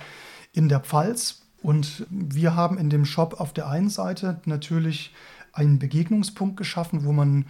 in 0.53 0.69
der 0.69 0.81
Pfalz. 0.81 1.43
Und 1.63 2.05
wir 2.11 2.57
haben 2.57 2.77
in 2.77 2.91
dem 2.91 3.05
Shop 3.05 3.41
auf 3.41 3.53
der 3.53 3.69
einen 3.69 3.91
Seite 3.91 4.41
natürlich 4.47 5.15
einen 5.53 5.79
Begegnungspunkt 5.79 6.57
geschaffen, 6.57 7.05
wo 7.05 7.13
man 7.13 7.47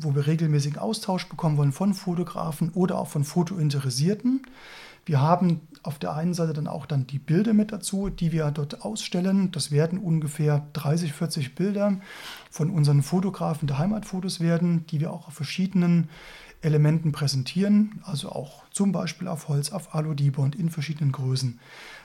wo 0.00 0.14
wir 0.14 0.26
regelmäßigen 0.26 0.78
Austausch 0.78 1.28
bekommen 1.28 1.56
wollen 1.56 1.70
von 1.70 1.94
Fotografen 1.94 2.70
oder 2.70 2.98
auch 2.98 3.08
von 3.08 3.24
Fotointeressierten. 3.24 4.42
Wir 5.04 5.20
haben 5.20 5.60
auf 5.82 5.98
der 5.98 6.14
einen 6.14 6.34
Seite 6.34 6.52
dann 6.52 6.68
auch 6.68 6.86
dann 6.86 7.06
die 7.06 7.18
Bilder 7.18 7.54
mit 7.54 7.72
dazu, 7.72 8.08
die 8.08 8.32
wir 8.32 8.50
dort 8.50 8.82
ausstellen. 8.82 9.50
Das 9.50 9.70
werden 9.70 9.98
ungefähr 9.98 10.66
30, 10.74 11.12
40 11.12 11.54
Bilder 11.54 12.00
von 12.50 12.70
unseren 12.70 13.02
Fotografen 13.02 13.66
der 13.66 13.78
Heimatfotos 13.78 14.40
werden, 14.40 14.86
die 14.86 15.00
wir 15.00 15.12
auch 15.12 15.26
auf 15.28 15.34
verschiedenen 15.34 16.08
Elementen 16.62 17.10
präsentieren, 17.10 18.00
also 18.04 18.30
auch 18.30 18.62
zum 18.70 18.92
Beispiel 18.92 19.26
auf 19.26 19.48
Holz, 19.48 19.72
auf 19.72 19.94
und 19.94 20.54
in 20.54 20.70
verschiedenen 20.70 21.10
Größen. 21.10 21.58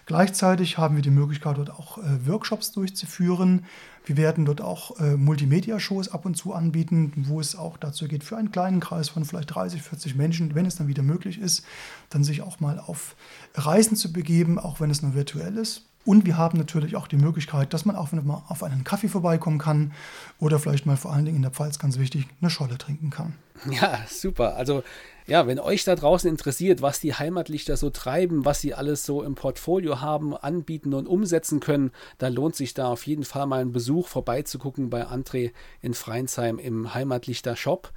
Gleichzeitig 0.08 0.78
haben 0.78 0.96
wir 0.96 1.04
die 1.04 1.12
Möglichkeit, 1.12 1.58
dort 1.58 1.70
auch 1.70 1.98
äh, 1.98 2.26
Workshops 2.26 2.72
durchzuführen. 2.72 3.66
Wir 4.06 4.16
werden 4.16 4.46
dort 4.46 4.62
auch 4.62 4.98
äh, 5.02 5.18
Multimedia-Shows 5.18 6.08
ab 6.14 6.26
und 6.26 6.36
zu 6.36 6.54
anbieten, 6.54 7.12
wo 7.28 7.42
es 7.42 7.58
auch 7.58 7.76
dazu 7.76 8.08
geht, 8.08 8.24
für 8.24 8.38
einen 8.38 8.52
kleinen 8.52 8.80
Kreis 8.80 9.10
von 9.10 9.26
vielleicht 9.26 9.54
30, 9.54 9.82
40 9.82 10.16
Menschen, 10.16 10.56
wenn 10.56 10.66
es 10.66 10.78
dann 10.78 10.88
wieder 10.88 11.04
möglich 11.04 11.38
ist, 11.38 11.66
dann 12.10 12.24
sich 12.24 12.42
auch 12.42 12.62
mal 12.62 12.80
auf 12.80 13.18
Reisen 13.54 13.98
zu 13.98 14.14
begeben, 14.14 14.60
auch 14.60 14.80
wenn 14.80 14.90
es 14.90 15.02
nur 15.02 15.14
virtuell 15.14 15.58
ist. 15.58 15.84
Und 16.08 16.26
wir 16.26 16.38
haben 16.38 16.58
natürlich 16.58 16.96
auch 16.96 17.06
die 17.06 17.18
Möglichkeit, 17.18 17.74
dass 17.74 17.84
man 17.84 17.98
auch 17.98 18.14
mal 18.14 18.42
auf 18.48 18.64
einen 18.64 18.86
Kaffee 18.86 19.10
vorbeikommen 19.10 19.58
kann 19.58 19.92
oder 20.40 20.58
vielleicht 20.58 20.86
mal 20.86 20.96
vor 20.96 21.12
allen 21.12 21.26
Dingen 21.26 21.36
in 21.36 21.42
der 21.42 21.52
Pfalz 21.52 21.80
ganz 21.80 22.00
wichtig 22.00 22.28
eine 22.40 22.50
Scholle 22.50 22.78
trinken 22.78 23.10
kann. 23.10 23.34
Ja, 23.70 24.00
super. 24.08 24.56
Also 24.56 24.84
ja, 25.26 25.48
wenn 25.48 25.60
euch 25.60 25.84
da 25.84 25.96
draußen 25.96 26.30
interessiert, 26.30 26.82
was 26.82 27.02
die 27.02 27.14
Heimatlichter 27.14 27.76
so 27.76 27.90
treiben, 27.90 28.46
was 28.46 28.62
sie 28.62 28.74
alles 28.74 29.06
so 29.06 29.22
im 29.22 29.36
Portfolio 29.36 30.00
haben, 30.00 30.34
anbieten 30.34 30.94
und 30.94 31.08
umsetzen 31.08 31.60
können, 31.60 31.92
da 32.20 32.30
lohnt 32.30 32.56
sich 32.56 32.74
da 32.74 32.88
auf 32.88 33.06
jeden 33.06 33.26
Fall 33.26 33.46
mal 33.46 33.60
ein 33.60 33.74
Besuch 33.74 34.08
vorbeizugucken 34.08 34.90
bei 34.90 35.06
André 35.06 35.52
in 35.82 35.94
Freinsheim 35.94 36.58
im 36.58 36.94
Heimatlichter 36.94 37.58
Shop. 37.58 37.92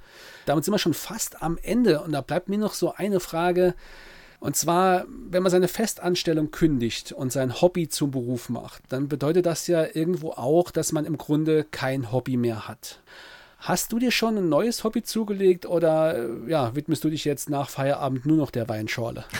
Damit 0.45 0.65
sind 0.65 0.73
wir 0.73 0.79
schon 0.79 0.93
fast 0.93 1.41
am 1.41 1.57
Ende 1.61 2.01
und 2.01 2.11
da 2.11 2.19
bleibt 2.19 2.49
mir 2.49 2.57
noch 2.57 2.73
so 2.73 2.93
eine 2.93 3.21
Frage. 3.21 3.73
Und 4.41 4.55
zwar, 4.55 5.05
wenn 5.29 5.43
man 5.43 5.51
seine 5.51 5.67
Festanstellung 5.67 6.49
kündigt 6.49 7.11
und 7.11 7.31
sein 7.31 7.61
Hobby 7.61 7.89
zum 7.89 8.09
Beruf 8.09 8.49
macht, 8.49 8.81
dann 8.89 9.07
bedeutet 9.07 9.45
das 9.45 9.67
ja 9.67 9.85
irgendwo 9.93 10.31
auch, 10.31 10.71
dass 10.71 10.91
man 10.91 11.05
im 11.05 11.19
Grunde 11.19 11.63
kein 11.63 12.11
Hobby 12.11 12.37
mehr 12.37 12.67
hat. 12.67 13.01
Hast 13.59 13.91
du 13.91 13.99
dir 13.99 14.09
schon 14.09 14.39
ein 14.39 14.49
neues 14.49 14.83
Hobby 14.83 15.03
zugelegt 15.03 15.67
oder 15.67 16.17
äh, 16.17 16.49
ja, 16.49 16.75
widmest 16.75 17.03
du 17.03 17.11
dich 17.11 17.23
jetzt 17.23 17.51
nach 17.51 17.69
Feierabend 17.69 18.25
nur 18.25 18.35
noch 18.35 18.49
der 18.51 18.67
Weinschorle? 18.67 19.23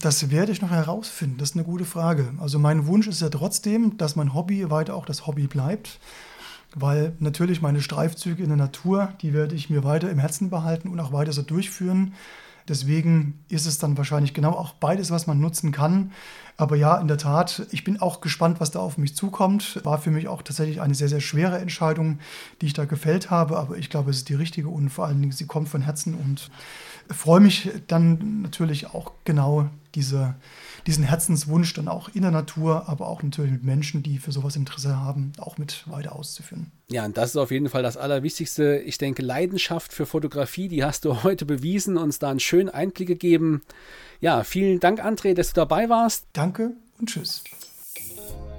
Das 0.00 0.30
werde 0.30 0.52
ich 0.52 0.60
noch 0.60 0.70
herausfinden. 0.70 1.38
Das 1.38 1.50
ist 1.50 1.56
eine 1.56 1.64
gute 1.64 1.86
Frage. 1.86 2.34
Also 2.38 2.58
mein 2.58 2.86
Wunsch 2.86 3.06
ist 3.06 3.22
ja 3.22 3.30
trotzdem, 3.30 3.96
dass 3.96 4.16
mein 4.16 4.34
Hobby 4.34 4.68
weiter 4.68 4.96
auch 4.96 5.06
das 5.06 5.26
Hobby 5.26 5.46
bleibt, 5.46 5.98
weil 6.74 7.14
natürlich 7.20 7.62
meine 7.62 7.80
Streifzüge 7.80 8.42
in 8.42 8.50
der 8.50 8.58
Natur, 8.58 9.14
die 9.22 9.32
werde 9.32 9.54
ich 9.54 9.70
mir 9.70 9.82
weiter 9.82 10.10
im 10.10 10.18
Herzen 10.18 10.50
behalten 10.50 10.88
und 10.88 11.00
auch 11.00 11.14
weiter 11.14 11.32
so 11.32 11.40
durchführen. 11.40 12.12
Deswegen 12.68 13.44
ist 13.48 13.66
es 13.66 13.78
dann 13.78 13.98
wahrscheinlich 13.98 14.32
genau 14.32 14.52
auch 14.52 14.72
beides, 14.72 15.10
was 15.10 15.26
man 15.26 15.38
nutzen 15.38 15.70
kann. 15.70 16.12
Aber 16.56 16.76
ja, 16.76 16.96
in 16.98 17.08
der 17.08 17.18
Tat, 17.18 17.66
ich 17.72 17.84
bin 17.84 18.00
auch 18.00 18.20
gespannt, 18.20 18.60
was 18.60 18.70
da 18.70 18.78
auf 18.78 18.96
mich 18.96 19.16
zukommt. 19.16 19.84
War 19.84 19.98
für 19.98 20.10
mich 20.10 20.28
auch 20.28 20.42
tatsächlich 20.42 20.80
eine 20.80 20.94
sehr, 20.94 21.08
sehr 21.08 21.20
schwere 21.20 21.58
Entscheidung, 21.58 22.20
die 22.60 22.66
ich 22.66 22.72
da 22.72 22.84
gefällt 22.84 23.30
habe. 23.30 23.58
Aber 23.58 23.76
ich 23.76 23.90
glaube, 23.90 24.10
es 24.10 24.18
ist 24.18 24.28
die 24.28 24.34
richtige 24.34 24.68
und 24.68 24.88
vor 24.90 25.06
allen 25.06 25.20
Dingen, 25.20 25.32
sie 25.32 25.46
kommt 25.46 25.68
von 25.68 25.82
Herzen 25.82 26.14
und 26.14 26.50
freue 27.10 27.40
mich 27.40 27.70
dann 27.86 28.42
natürlich 28.42 28.86
auch 28.86 29.12
genau 29.24 29.68
diese, 29.94 30.34
diesen 30.86 31.04
Herzenswunsch 31.04 31.72
dann 31.74 31.88
auch 31.88 32.08
in 32.14 32.22
der 32.22 32.30
Natur, 32.30 32.88
aber 32.88 33.08
auch 33.08 33.22
natürlich 33.22 33.52
mit 33.52 33.64
Menschen, 33.64 34.02
die 34.02 34.18
für 34.18 34.32
sowas 34.32 34.56
Interesse 34.56 34.96
haben, 34.96 35.32
auch 35.38 35.58
mit 35.58 35.84
weiter 35.88 36.14
auszuführen. 36.14 36.72
Ja, 36.90 37.04
und 37.04 37.16
das 37.16 37.30
ist 37.30 37.36
auf 37.36 37.50
jeden 37.50 37.68
Fall 37.68 37.82
das 37.82 37.96
Allerwichtigste. 37.96 38.78
Ich 38.84 38.98
denke, 38.98 39.22
Leidenschaft 39.22 39.92
für 39.92 40.06
Fotografie, 40.06 40.68
die 40.68 40.84
hast 40.84 41.04
du 41.04 41.22
heute 41.22 41.46
bewiesen, 41.46 41.96
uns 41.96 42.18
da 42.18 42.30
einen 42.30 42.40
schönen 42.40 42.68
Einblick 42.68 43.08
gegeben. 43.08 43.62
Ja, 44.20 44.44
vielen 44.44 44.80
Dank, 44.80 45.04
André, 45.04 45.34
dass 45.34 45.48
du 45.48 45.54
dabei 45.54 45.88
warst. 45.88 46.26
Danke 46.32 46.72
und 46.98 47.08
tschüss. 47.08 47.44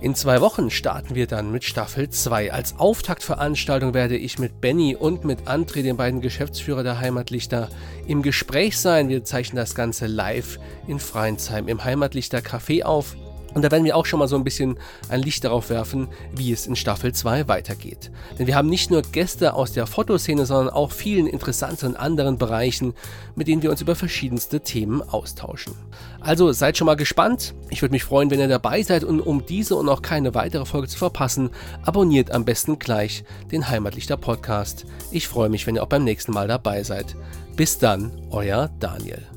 In 0.06 0.14
zwei 0.14 0.40
Wochen 0.40 0.70
starten 0.70 1.16
wir 1.16 1.26
dann 1.26 1.52
mit 1.52 1.64
Staffel 1.64 2.12
2. 2.12 2.54
Als 2.54 2.78
Auftaktveranstaltung 2.78 3.96
werde 3.96 4.16
ich 4.16 4.38
mit 4.38 4.62
Benny 4.62 4.96
und 4.96 5.26
mit 5.26 5.48
André, 5.48 5.82
den 5.82 5.98
beiden 5.98 6.22
Geschäftsführer 6.22 6.84
der 6.84 7.00
Heimatlichter, 7.00 7.70
im 8.06 8.22
Gespräch 8.22 8.78
sein. 8.78 9.10
Wir 9.10 9.24
zeichnen 9.24 9.56
das 9.56 9.74
Ganze 9.74 10.06
live 10.06 10.60
in 10.88 11.00
Freinsheim 11.00 11.68
im 11.68 11.84
Heimatlichter 11.84 12.38
Café 12.38 12.84
auf. 12.84 13.16
Und 13.56 13.62
da 13.64 13.72
werden 13.72 13.86
wir 13.86 13.96
auch 13.96 14.06
schon 14.06 14.20
mal 14.20 14.28
so 14.28 14.36
ein 14.36 14.44
bisschen 14.44 14.78
ein 15.08 15.22
Licht 15.22 15.46
darauf 15.46 15.70
werfen, 15.70 16.10
wie 16.36 16.52
es 16.52 16.68
in 16.68 16.76
Staffel 16.76 17.14
2 17.14 17.48
weitergeht. 17.48 18.12
Denn 18.38 18.48
wir 18.48 18.56
haben 18.56 18.70
nicht 18.70 18.92
nur 18.92 19.02
Gäste 19.02 19.54
aus 19.54 19.72
der 19.72 19.88
Fotoszene, 19.88 20.46
sondern 20.46 20.74
auch 20.74 20.92
vielen 20.92 21.26
interessanten 21.26 21.96
anderen 21.96 22.38
Bereichen, 22.38 22.94
mit 23.34 23.48
denen 23.48 23.64
wir 23.64 23.72
uns 23.72 23.82
über 23.82 23.96
verschiedenste 23.96 24.60
Themen 24.60 25.02
austauschen. 25.02 25.74
Also 26.20 26.52
seid 26.52 26.78
schon 26.78 26.86
mal 26.86 26.96
gespannt. 26.96 27.54
Ich 27.70 27.82
würde 27.82 27.94
mich 27.94 28.04
freuen, 28.04 28.30
wenn 28.30 28.42
ihr 28.42 28.50
dabei 28.50 28.84
seid 28.84 29.06
und 29.06 29.22
um 29.22 29.46
diese 29.46 29.78
und 29.78 29.88
auch 29.88 30.02
keine 30.02 30.36
weitere 30.36 30.66
Folge 30.66 30.90
zu 30.90 30.98
verpassen, 30.98 31.50
abonniert 31.84 32.32
am 32.32 32.44
besten 32.44 32.78
gleich 32.78 33.24
den 33.52 33.70
Heimatlichter 33.70 34.18
Podcast. 34.18 34.86
Ich 35.12 35.30
freue 35.30 35.50
mich, 35.50 35.66
wenn 35.66 35.76
ihr 35.76 35.84
auch 35.84 35.88
beim 35.88 36.04
nächsten 36.04 36.34
Mal 36.34 36.50
dabei 36.50 36.84
seid. 36.84 37.16
Bis 37.56 37.78
dann, 37.78 38.12
euer 38.32 38.70
Daniel. 38.80 39.35